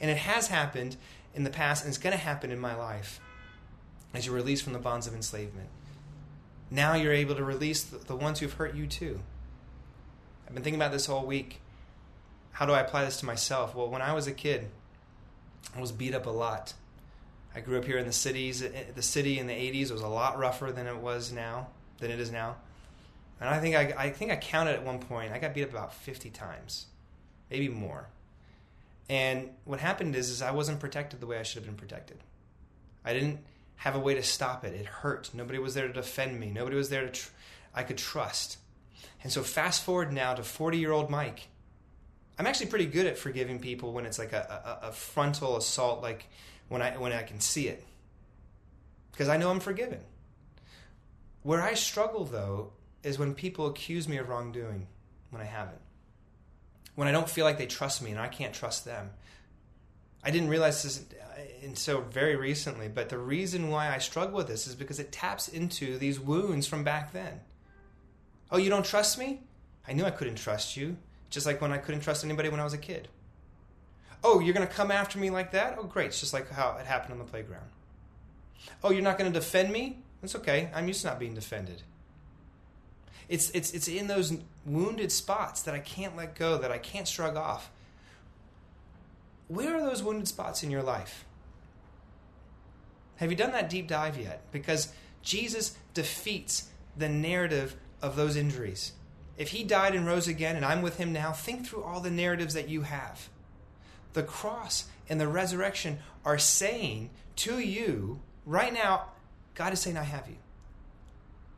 And 0.00 0.10
it 0.10 0.16
has 0.18 0.48
happened 0.48 0.96
in 1.34 1.44
the 1.44 1.50
past, 1.50 1.84
and 1.84 1.88
it's 1.88 1.98
going 1.98 2.16
to 2.16 2.22
happen 2.22 2.50
in 2.50 2.58
my 2.58 2.74
life 2.74 3.20
as 4.12 4.26
you're 4.26 4.34
released 4.34 4.62
from 4.62 4.72
the 4.72 4.78
bonds 4.78 5.06
of 5.06 5.14
enslavement. 5.14 5.68
Now 6.70 6.94
you're 6.94 7.12
able 7.12 7.34
to 7.34 7.44
release 7.44 7.82
the 7.84 8.16
ones 8.16 8.40
who've 8.40 8.52
hurt 8.52 8.74
you 8.74 8.86
too. 8.86 9.20
I've 10.46 10.54
been 10.54 10.62
thinking 10.62 10.80
about 10.80 10.92
this 10.92 11.08
all 11.08 11.26
week. 11.26 11.60
How 12.52 12.66
do 12.66 12.72
I 12.72 12.80
apply 12.80 13.04
this 13.04 13.18
to 13.18 13.26
myself? 13.26 13.74
Well, 13.74 13.88
when 13.88 14.02
I 14.02 14.12
was 14.12 14.26
a 14.26 14.32
kid, 14.32 14.70
I 15.76 15.80
was 15.80 15.92
beat 15.92 16.14
up 16.14 16.26
a 16.26 16.30
lot. 16.30 16.74
I 17.54 17.60
grew 17.60 17.78
up 17.78 17.84
here 17.84 17.98
in 17.98 18.06
the 18.06 18.12
cities. 18.12 18.62
Eh, 18.62 18.84
the 18.94 19.02
city 19.02 19.38
in 19.38 19.46
the 19.46 19.52
80s 19.52 19.90
was 19.90 20.00
a 20.00 20.08
lot 20.08 20.38
rougher 20.38 20.72
than 20.72 20.86
it 20.86 20.96
was 20.96 21.32
now, 21.32 21.68
than 21.98 22.10
it 22.10 22.20
is 22.20 22.30
now. 22.30 22.56
And 23.40 23.48
I 23.48 23.58
think 23.58 23.74
I, 23.74 23.94
I 23.96 24.10
think 24.10 24.30
I 24.30 24.36
counted 24.36 24.72
at 24.72 24.84
one 24.84 24.98
point. 24.98 25.32
I 25.32 25.38
got 25.38 25.54
beat 25.54 25.64
up 25.64 25.70
about 25.70 25.94
fifty 25.94 26.30
times, 26.30 26.86
maybe 27.50 27.68
more. 27.68 28.08
And 29.08 29.50
what 29.64 29.80
happened 29.80 30.16
is, 30.16 30.30
is 30.30 30.40
I 30.40 30.52
wasn't 30.52 30.80
protected 30.80 31.20
the 31.20 31.26
way 31.26 31.38
I 31.38 31.42
should 31.42 31.62
have 31.62 31.66
been 31.66 31.76
protected. 31.76 32.18
I 33.04 33.12
didn't 33.12 33.40
have 33.76 33.94
a 33.96 33.98
way 33.98 34.14
to 34.14 34.22
stop 34.22 34.64
it. 34.64 34.72
It 34.74 34.86
hurt. 34.86 35.30
Nobody 35.34 35.58
was 35.58 35.74
there 35.74 35.86
to 35.86 35.92
defend 35.92 36.40
me. 36.40 36.50
Nobody 36.50 36.76
was 36.76 36.88
there 36.88 37.02
to 37.02 37.10
tr- 37.10 37.30
I 37.74 37.82
could 37.82 37.98
trust. 37.98 38.58
And 39.22 39.30
so 39.30 39.42
fast 39.42 39.84
forward 39.84 40.12
now 40.12 40.34
to 40.34 40.42
40-year-old 40.42 41.10
Mike. 41.10 41.48
I'm 42.38 42.46
actually 42.46 42.66
pretty 42.66 42.86
good 42.86 43.06
at 43.06 43.18
forgiving 43.18 43.58
people 43.58 43.92
when 43.92 44.06
it's 44.06 44.18
like 44.18 44.32
a, 44.32 44.78
a, 44.82 44.88
a 44.88 44.92
frontal 44.92 45.56
assault, 45.56 46.02
like 46.02 46.26
when 46.68 46.82
I 46.82 46.96
when 46.96 47.12
I 47.12 47.22
can 47.22 47.40
see 47.40 47.68
it. 47.68 47.84
Because 49.12 49.28
I 49.28 49.36
know 49.36 49.50
I'm 49.50 49.60
forgiven. 49.60 50.00
Where 51.42 51.62
I 51.62 51.74
struggle 51.74 52.24
though 52.24 52.72
is 53.04 53.18
when 53.18 53.34
people 53.34 53.66
accuse 53.66 54.08
me 54.08 54.16
of 54.16 54.28
wrongdoing 54.28 54.86
when 55.30 55.42
I 55.42 55.46
haven't. 55.46 55.80
When 56.94 57.06
I 57.08 57.12
don't 57.12 57.28
feel 57.28 57.44
like 57.44 57.58
they 57.58 57.66
trust 57.66 58.02
me 58.02 58.10
and 58.10 58.20
I 58.20 58.28
can't 58.28 58.54
trust 58.54 58.84
them. 58.84 59.10
I 60.22 60.30
didn't 60.30 60.48
realize 60.48 60.82
this 60.82 61.04
until 61.62 62.00
very 62.00 62.36
recently, 62.36 62.88
but 62.88 63.08
the 63.08 63.18
reason 63.18 63.68
why 63.68 63.94
I 63.94 63.98
struggle 63.98 64.36
with 64.36 64.48
this 64.48 64.66
is 64.66 64.74
because 64.74 64.98
it 64.98 65.12
taps 65.12 65.48
into 65.48 65.98
these 65.98 66.18
wounds 66.18 66.66
from 66.66 66.82
back 66.84 67.12
then. 67.12 67.40
Oh, 68.50 68.56
you 68.56 68.70
don't 68.70 68.86
trust 68.86 69.18
me? 69.18 69.40
I 69.86 69.92
knew 69.92 70.04
I 70.04 70.10
couldn't 70.10 70.36
trust 70.36 70.76
you, 70.76 70.96
just 71.28 71.46
like 71.46 71.60
when 71.60 71.72
I 71.72 71.78
couldn't 71.78 72.00
trust 72.00 72.24
anybody 72.24 72.48
when 72.48 72.60
I 72.60 72.64
was 72.64 72.72
a 72.72 72.78
kid. 72.78 73.08
Oh, 74.22 74.40
you're 74.40 74.54
going 74.54 74.66
to 74.66 74.72
come 74.72 74.90
after 74.90 75.18
me 75.18 75.28
like 75.28 75.50
that? 75.50 75.76
Oh, 75.78 75.84
great. 75.84 76.06
It's 76.06 76.20
just 76.20 76.32
like 76.32 76.50
how 76.50 76.78
it 76.78 76.86
happened 76.86 77.12
on 77.12 77.18
the 77.18 77.24
playground. 77.30 77.68
Oh, 78.82 78.90
you're 78.90 79.02
not 79.02 79.18
going 79.18 79.30
to 79.30 79.38
defend 79.38 79.70
me? 79.70 79.98
That's 80.22 80.34
okay. 80.36 80.70
I'm 80.74 80.88
used 80.88 81.02
to 81.02 81.08
not 81.08 81.18
being 81.18 81.34
defended. 81.34 81.82
It's, 83.28 83.50
it's, 83.50 83.72
it's 83.72 83.88
in 83.88 84.06
those 84.06 84.34
wounded 84.66 85.10
spots 85.10 85.62
that 85.62 85.74
I 85.74 85.78
can't 85.78 86.16
let 86.16 86.34
go, 86.34 86.58
that 86.58 86.70
I 86.70 86.78
can't 86.78 87.08
shrug 87.08 87.36
off. 87.36 87.70
Where 89.48 89.76
are 89.76 89.80
those 89.80 90.02
wounded 90.02 90.28
spots 90.28 90.62
in 90.62 90.70
your 90.70 90.82
life? 90.82 91.24
Have 93.16 93.30
you 93.30 93.36
done 93.36 93.52
that 93.52 93.70
deep 93.70 93.88
dive 93.88 94.18
yet? 94.18 94.42
Because 94.52 94.92
Jesus 95.22 95.76
defeats 95.92 96.68
the 96.96 97.08
narrative 97.08 97.76
of 98.02 98.16
those 98.16 98.36
injuries. 98.36 98.92
If 99.36 99.48
he 99.48 99.64
died 99.64 99.94
and 99.94 100.06
rose 100.06 100.28
again 100.28 100.56
and 100.56 100.64
I'm 100.64 100.82
with 100.82 100.98
him 100.98 101.12
now, 101.12 101.32
think 101.32 101.66
through 101.66 101.82
all 101.82 102.00
the 102.00 102.10
narratives 102.10 102.54
that 102.54 102.68
you 102.68 102.82
have. 102.82 103.28
The 104.12 104.22
cross 104.22 104.86
and 105.08 105.20
the 105.20 105.28
resurrection 105.28 105.98
are 106.24 106.38
saying 106.38 107.10
to 107.36 107.58
you 107.58 108.20
right 108.46 108.72
now, 108.72 109.06
God 109.54 109.72
is 109.72 109.80
saying, 109.80 109.96
I 109.96 110.04
have 110.04 110.28
you. 110.28 110.36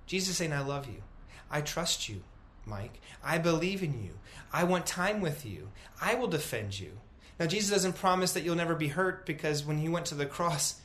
Jesus 0.07 0.31
is 0.31 0.37
saying, 0.37 0.53
I 0.53 0.61
love 0.61 0.87
you. 0.87 1.03
I 1.51 1.61
trust 1.61 2.09
you, 2.09 2.23
Mike. 2.65 3.01
I 3.23 3.39
believe 3.39 3.83
in 3.83 4.03
you. 4.03 4.19
I 4.53 4.65
want 4.65 4.87
time 4.87 5.21
with 5.21 5.47
you. 5.47 5.71
I 6.01 6.15
will 6.15 6.29
defend 6.29 6.79
you. 6.79 6.93
Now, 7.39 7.47
Jesus 7.47 7.71
doesn't 7.71 7.95
promise 7.95 8.33
that 8.33 8.43
you'll 8.43 8.57
never 8.57 8.75
be 8.75 8.89
hurt 8.89 9.27
because 9.27 9.65
when 9.65 9.79
he 9.79 9.89
went 9.89 10.07
to 10.07 10.15
the 10.15 10.27
cross, 10.37 10.81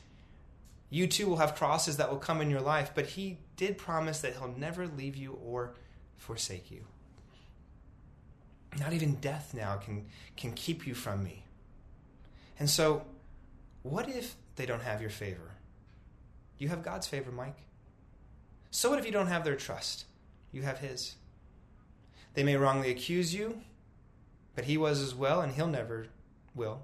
you 0.90 1.06
too 1.06 1.26
will 1.26 1.38
have 1.38 1.54
crosses 1.54 1.96
that 1.96 2.10
will 2.10 2.18
come 2.18 2.40
in 2.40 2.50
your 2.50 2.60
life, 2.60 2.92
but 2.94 3.06
he 3.06 3.38
did 3.56 3.78
promise 3.78 4.20
that 4.20 4.34
he'll 4.34 4.54
never 4.56 4.86
leave 4.86 5.16
you 5.16 5.38
or 5.42 5.74
forsake 6.18 6.70
you. 6.70 6.84
Not 8.78 8.92
even 8.92 9.16
death 9.16 9.52
now 9.54 9.76
can, 9.76 10.06
can 10.36 10.52
keep 10.52 10.86
you 10.86 10.94
from 10.94 11.22
me. 11.22 11.44
And 12.58 12.68
so, 12.68 13.04
what 13.82 14.08
if 14.08 14.36
they 14.56 14.66
don't 14.66 14.82
have 14.82 15.00
your 15.00 15.10
favor? 15.10 15.52
You 16.58 16.68
have 16.68 16.82
God's 16.82 17.06
favor, 17.06 17.32
Mike. 17.32 17.56
So 18.70 18.88
what 18.88 18.98
if 18.98 19.04
you 19.04 19.12
don't 19.12 19.26
have 19.26 19.44
their 19.44 19.56
trust? 19.56 20.04
You 20.52 20.62
have 20.62 20.78
His. 20.78 21.16
They 22.34 22.42
may 22.42 22.56
wrongly 22.56 22.90
accuse 22.90 23.34
you, 23.34 23.60
but 24.54 24.66
He 24.66 24.76
was 24.76 25.00
as 25.00 25.14
well, 25.14 25.40
and 25.40 25.52
He'll 25.52 25.66
never 25.66 26.06
will. 26.54 26.82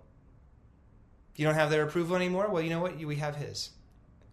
You 1.36 1.44
don't 1.44 1.54
have 1.54 1.70
their 1.70 1.84
approval 1.84 2.16
anymore? 2.16 2.48
Well, 2.48 2.62
you 2.62 2.70
know 2.70 2.80
what? 2.80 2.96
We 2.96 3.16
have 3.16 3.36
His. 3.36 3.70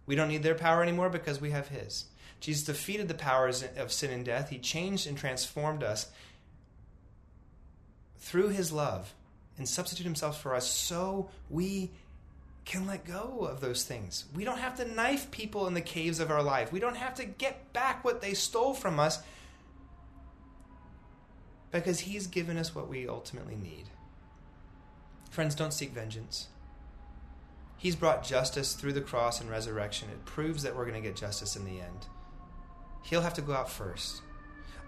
We 0.06 0.16
don't 0.16 0.28
need 0.28 0.42
their 0.42 0.54
power 0.54 0.82
anymore 0.82 1.10
because 1.10 1.40
we 1.40 1.50
have 1.50 1.68
His. 1.68 2.06
Jesus 2.40 2.64
defeated 2.64 3.08
the 3.08 3.14
powers 3.14 3.64
of 3.76 3.92
sin 3.92 4.10
and 4.10 4.24
death. 4.24 4.50
He 4.50 4.58
changed 4.58 5.06
and 5.06 5.16
transformed 5.16 5.82
us 5.82 6.10
through 8.18 8.48
His 8.48 8.72
love 8.72 9.14
and 9.56 9.68
substituted 9.68 10.08
Himself 10.08 10.40
for 10.40 10.54
us 10.54 10.70
so 10.70 11.30
we 11.48 11.90
can 12.66 12.86
let 12.86 13.04
go 13.04 13.48
of 13.48 13.60
those 13.60 13.84
things. 13.84 14.24
We 14.34 14.44
don't 14.44 14.58
have 14.58 14.76
to 14.78 14.84
knife 14.84 15.30
people 15.30 15.68
in 15.68 15.74
the 15.74 15.80
caves 15.80 16.18
of 16.18 16.32
our 16.32 16.42
life. 16.42 16.72
We 16.72 16.80
don't 16.80 16.96
have 16.96 17.14
to 17.14 17.24
get 17.24 17.72
back 17.72 18.04
what 18.04 18.20
they 18.20 18.34
stole 18.34 18.74
from 18.74 18.98
us 18.98 19.22
because 21.70 22.00
He's 22.00 22.26
given 22.26 22.58
us 22.58 22.74
what 22.74 22.88
we 22.88 23.08
ultimately 23.08 23.54
need. 23.54 23.84
Friends, 25.30 25.54
don't 25.54 25.72
seek 25.72 25.92
vengeance. 25.92 26.48
He's 27.76 27.94
brought 27.94 28.24
justice 28.24 28.74
through 28.74 28.94
the 28.94 29.00
cross 29.00 29.40
and 29.40 29.48
resurrection. 29.48 30.08
It 30.10 30.24
proves 30.24 30.64
that 30.64 30.74
we're 30.74 30.86
going 30.86 31.00
to 31.00 31.08
get 31.08 31.16
justice 31.16 31.54
in 31.54 31.64
the 31.64 31.80
end. 31.80 32.06
He'll 33.04 33.20
have 33.20 33.34
to 33.34 33.42
go 33.42 33.52
out 33.52 33.70
first. 33.70 34.22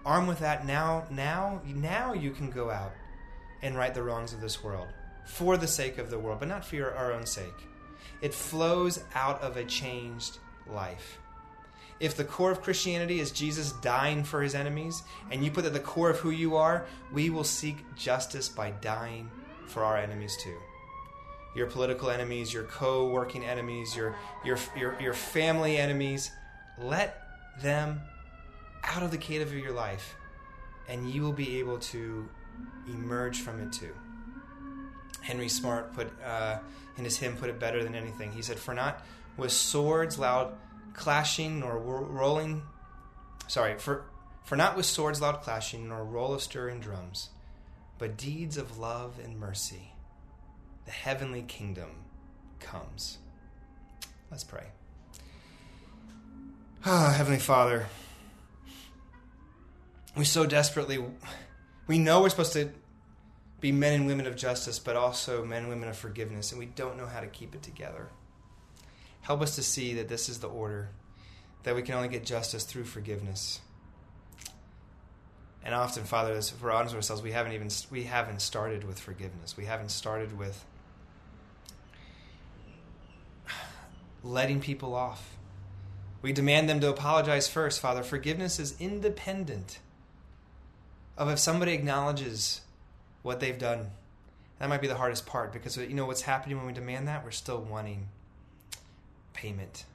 Armed 0.05 0.27
with 0.27 0.39
that, 0.39 0.65
now, 0.65 1.05
now, 1.09 1.61
now 1.65 2.13
you 2.13 2.31
can 2.31 2.49
go 2.49 2.71
out 2.71 2.91
and 3.61 3.77
right 3.77 3.93
the 3.93 4.03
wrongs 4.03 4.33
of 4.33 4.41
this 4.41 4.63
world 4.63 4.87
for 5.25 5.55
the 5.55 5.67
sake 5.67 5.97
of 5.97 6.09
the 6.09 6.19
world, 6.19 6.39
but 6.39 6.49
not 6.49 6.65
for 6.65 6.93
our 6.93 7.13
own 7.13 7.25
sake. 7.25 7.68
It 8.21 8.33
flows 8.33 9.03
out 9.15 9.41
of 9.41 9.57
a 9.57 9.65
changed 9.65 10.37
life. 10.67 11.19
If 11.99 12.15
the 12.15 12.23
core 12.23 12.51
of 12.51 12.61
Christianity 12.61 13.19
is 13.19 13.31
Jesus 13.31 13.73
dying 13.73 14.23
for 14.23 14.41
his 14.41 14.55
enemies, 14.55 15.03
and 15.31 15.43
you 15.43 15.51
put 15.51 15.65
at 15.65 15.73
the 15.73 15.79
core 15.79 16.09
of 16.09 16.19
who 16.19 16.29
you 16.29 16.55
are, 16.55 16.85
we 17.11 17.29
will 17.29 17.43
seek 17.43 17.77
justice 17.95 18.47
by 18.47 18.71
dying 18.71 19.29
for 19.67 19.83
our 19.83 19.97
enemies 19.97 20.37
too. 20.41 20.57
Your 21.55 21.67
political 21.67 22.09
enemies, 22.09 22.53
your 22.53 22.63
co 22.63 23.09
working 23.09 23.43
enemies, 23.43 23.95
your, 23.95 24.15
your, 24.45 24.57
your, 24.77 25.01
your 25.01 25.13
family 25.13 25.77
enemies, 25.77 26.31
let 26.77 27.21
them 27.61 27.99
out 28.83 29.03
of 29.03 29.11
the 29.11 29.17
cave 29.17 29.41
of 29.41 29.53
your 29.53 29.73
life, 29.73 30.15
and 30.87 31.09
you 31.09 31.21
will 31.21 31.33
be 31.33 31.59
able 31.59 31.79
to 31.79 32.29
emerge 32.87 33.41
from 33.41 33.59
it 33.59 33.73
too. 33.73 33.93
Henry 35.21 35.49
Smart 35.49 35.93
put 35.93 36.11
uh, 36.23 36.59
in 36.97 37.03
his 37.03 37.17
hymn 37.17 37.35
put 37.35 37.49
it 37.49 37.59
better 37.59 37.83
than 37.83 37.95
anything. 37.95 38.31
He 38.31 38.41
said, 38.41 38.59
"For 38.59 38.73
not 38.73 39.03
with 39.37 39.51
swords 39.51 40.17
loud 40.19 40.55
clashing 40.93 41.59
nor 41.59 41.77
rolling, 41.77 42.63
sorry, 43.47 43.77
for 43.77 44.05
for 44.43 44.55
not 44.55 44.75
with 44.75 44.85
swords 44.85 45.21
loud 45.21 45.41
clashing 45.41 45.89
nor 45.89 46.03
roll 46.03 46.33
of 46.33 46.41
stirring 46.41 46.79
drums, 46.79 47.29
but 47.97 48.17
deeds 48.17 48.57
of 48.57 48.77
love 48.77 49.19
and 49.23 49.39
mercy, 49.39 49.93
the 50.85 50.91
heavenly 50.91 51.41
kingdom 51.41 51.89
comes." 52.59 53.17
Let's 54.31 54.43
pray. 54.43 54.67
Ah, 56.85 57.13
Heavenly 57.17 57.39
Father, 57.39 57.87
we 60.15 60.23
so 60.23 60.45
desperately 60.45 61.03
we 61.87 61.97
know 61.97 62.21
we're 62.21 62.29
supposed 62.29 62.53
to 62.53 62.69
be 63.59 63.71
men 63.71 63.93
and 63.93 64.07
women 64.07 64.25
of 64.25 64.35
justice, 64.35 64.79
but 64.79 64.95
also 64.95 65.43
men 65.43 65.63
and 65.63 65.69
women 65.69 65.89
of 65.89 65.97
forgiveness, 65.97 66.51
and 66.51 66.59
we 66.59 66.65
don't 66.65 66.97
know 66.97 67.07
how 67.07 67.19
to 67.19 67.27
keep 67.27 67.53
it 67.55 67.61
together. 67.61 68.07
Help 69.21 69.41
us 69.41 69.55
to 69.55 69.63
see 69.63 69.93
that 69.95 70.07
this 70.07 70.29
is 70.29 70.39
the 70.39 70.47
order, 70.47 70.89
that 71.63 71.75
we 71.75 71.81
can 71.81 71.95
only 71.95 72.07
get 72.07 72.25
justice 72.25 72.63
through 72.63 72.85
forgiveness. 72.85 73.61
And 75.63 75.75
often, 75.75 76.05
Father, 76.05 76.33
as 76.33 76.53
we're 76.61 76.71
honest 76.71 76.95
with 76.95 77.03
ourselves, 77.03 77.21
we 77.21 77.31
haven't 77.31 77.51
even 77.51 77.69
we 77.91 78.03
haven't 78.03 78.41
started 78.41 78.85
with 78.85 78.99
forgiveness. 78.99 79.57
We 79.57 79.65
haven't 79.65 79.89
started 79.89 80.37
with 80.37 80.65
letting 84.23 84.61
people 84.61 84.95
off. 84.95 85.37
We 86.21 86.33
demand 86.33 86.69
them 86.69 86.79
to 86.79 86.89
apologize 86.89 87.47
first, 87.47 87.79
Father. 87.81 88.03
Forgiveness 88.03 88.59
is 88.59 88.75
independent 88.79 89.79
of 91.17 91.29
if 91.29 91.39
somebody 91.39 91.73
acknowledges 91.73 92.61
what 93.21 93.39
they've 93.39 93.57
done. 93.57 93.91
That 94.59 94.69
might 94.69 94.81
be 94.81 94.87
the 94.87 94.95
hardest 94.95 95.25
part 95.25 95.53
because 95.53 95.77
you 95.77 95.93
know 95.93 96.05
what's 96.05 96.21
happening 96.21 96.57
when 96.57 96.67
we 96.67 96.73
demand 96.73 97.07
that? 97.07 97.23
We're 97.23 97.31
still 97.31 97.61
wanting 97.61 98.09
payment. 99.33 99.85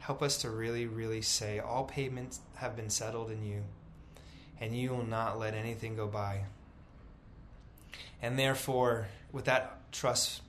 Help 0.00 0.22
us 0.22 0.38
to 0.38 0.50
really, 0.50 0.86
really 0.86 1.22
say, 1.22 1.60
All 1.60 1.84
payments 1.84 2.40
have 2.56 2.74
been 2.74 2.90
settled 2.90 3.30
in 3.30 3.44
you, 3.44 3.62
and 4.60 4.76
you 4.76 4.90
will 4.90 5.06
not 5.06 5.38
let 5.38 5.54
anything 5.54 5.94
go 5.94 6.08
by. 6.08 6.44
And 8.20 8.38
therefore, 8.38 9.06
with 9.30 9.44
that 9.44 9.92
trust, 9.92 10.42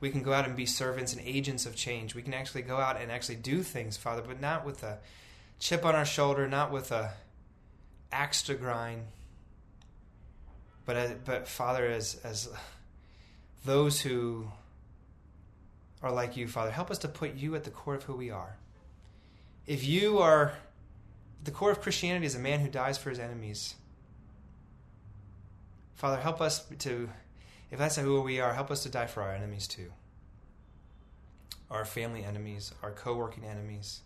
we 0.00 0.10
can 0.10 0.22
go 0.22 0.32
out 0.32 0.46
and 0.46 0.56
be 0.56 0.66
servants 0.66 1.12
and 1.12 1.22
agents 1.24 1.64
of 1.64 1.76
change. 1.76 2.16
We 2.16 2.22
can 2.22 2.34
actually 2.34 2.62
go 2.62 2.78
out 2.78 3.00
and 3.00 3.12
actually 3.12 3.36
do 3.36 3.62
things, 3.62 3.96
Father, 3.96 4.22
but 4.26 4.40
not 4.40 4.66
with 4.66 4.82
a 4.82 4.98
chip 5.60 5.84
on 5.84 5.94
our 5.94 6.04
shoulder, 6.04 6.48
not 6.48 6.72
with 6.72 6.90
a 6.90 7.12
axe 8.10 8.42
to 8.42 8.54
grind 8.54 9.04
but 10.84 10.96
as, 10.96 11.12
but 11.24 11.48
Father, 11.48 11.86
as 11.86 12.20
as 12.24 12.48
those 13.64 14.00
who 14.00 14.48
are 16.02 16.12
like 16.12 16.36
you, 16.36 16.48
Father, 16.48 16.70
help 16.70 16.90
us 16.90 16.98
to 16.98 17.08
put 17.08 17.34
you 17.34 17.54
at 17.54 17.64
the 17.64 17.70
core 17.70 17.94
of 17.94 18.02
who 18.04 18.14
we 18.14 18.30
are. 18.30 18.56
If 19.66 19.84
you 19.84 20.18
are 20.18 20.54
the 21.44 21.50
core 21.50 21.70
of 21.70 21.80
Christianity 21.80 22.26
is 22.26 22.34
a 22.34 22.40
man 22.40 22.60
who 22.60 22.68
dies 22.68 22.98
for 22.98 23.10
his 23.10 23.18
enemies. 23.18 23.74
Father, 25.94 26.20
help 26.20 26.40
us 26.40 26.64
to, 26.80 27.08
if 27.70 27.78
that's 27.78 27.96
who 27.96 28.20
we 28.22 28.40
are, 28.40 28.52
help 28.54 28.70
us 28.70 28.82
to 28.84 28.88
die 28.88 29.06
for 29.06 29.22
our 29.22 29.32
enemies 29.32 29.66
too. 29.66 29.92
Our 31.70 31.84
family 31.84 32.24
enemies, 32.24 32.72
our 32.82 32.90
co 32.90 33.14
working 33.14 33.44
enemies, 33.44 34.02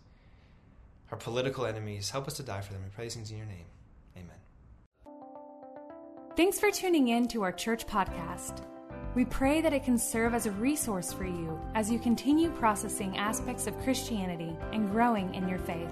our 1.11 1.17
political 1.17 1.65
enemies. 1.65 2.09
Help 2.09 2.27
us 2.27 2.35
to 2.35 2.43
die 2.43 2.61
for 2.61 2.73
them. 2.73 2.83
We 2.83 2.89
pray 2.89 3.05
these 3.05 3.15
things 3.15 3.31
in 3.31 3.37
your 3.37 3.45
name. 3.45 3.65
Thanks 6.37 6.59
for 6.59 6.69
tuning 6.69 7.07
in 7.07 7.27
to 7.29 7.41
our 7.41 7.51
church 7.51 7.87
podcast. 7.87 8.61
We 9.15 9.25
pray 9.25 9.59
that 9.59 9.73
it 9.73 9.83
can 9.83 9.97
serve 9.97 10.35
as 10.35 10.45
a 10.45 10.51
resource 10.51 11.11
for 11.11 11.25
you 11.25 11.59
as 11.73 11.89
you 11.89 11.97
continue 11.97 12.51
processing 12.51 13.17
aspects 13.17 13.65
of 13.65 13.75
Christianity 13.79 14.55
and 14.71 14.91
growing 14.91 15.33
in 15.33 15.49
your 15.49 15.57
faith. 15.57 15.91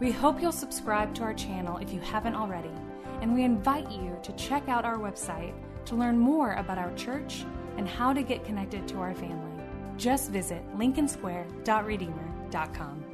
We 0.00 0.12
hope 0.12 0.40
you'll 0.40 0.50
subscribe 0.50 1.14
to 1.16 1.24
our 1.24 1.34
channel 1.34 1.76
if 1.76 1.92
you 1.92 2.00
haven't 2.00 2.36
already, 2.36 2.72
and 3.20 3.34
we 3.34 3.44
invite 3.44 3.90
you 3.90 4.18
to 4.22 4.32
check 4.32 4.66
out 4.66 4.86
our 4.86 4.96
website 4.96 5.52
to 5.84 5.94
learn 5.94 6.18
more 6.18 6.54
about 6.54 6.78
our 6.78 6.94
church 6.94 7.44
and 7.76 7.86
how 7.86 8.14
to 8.14 8.22
get 8.22 8.46
connected 8.46 8.88
to 8.88 9.00
our 9.00 9.14
family. 9.14 9.62
Just 9.98 10.30
visit 10.30 10.62
lincolnsquare.redeemer.com. 10.74 13.09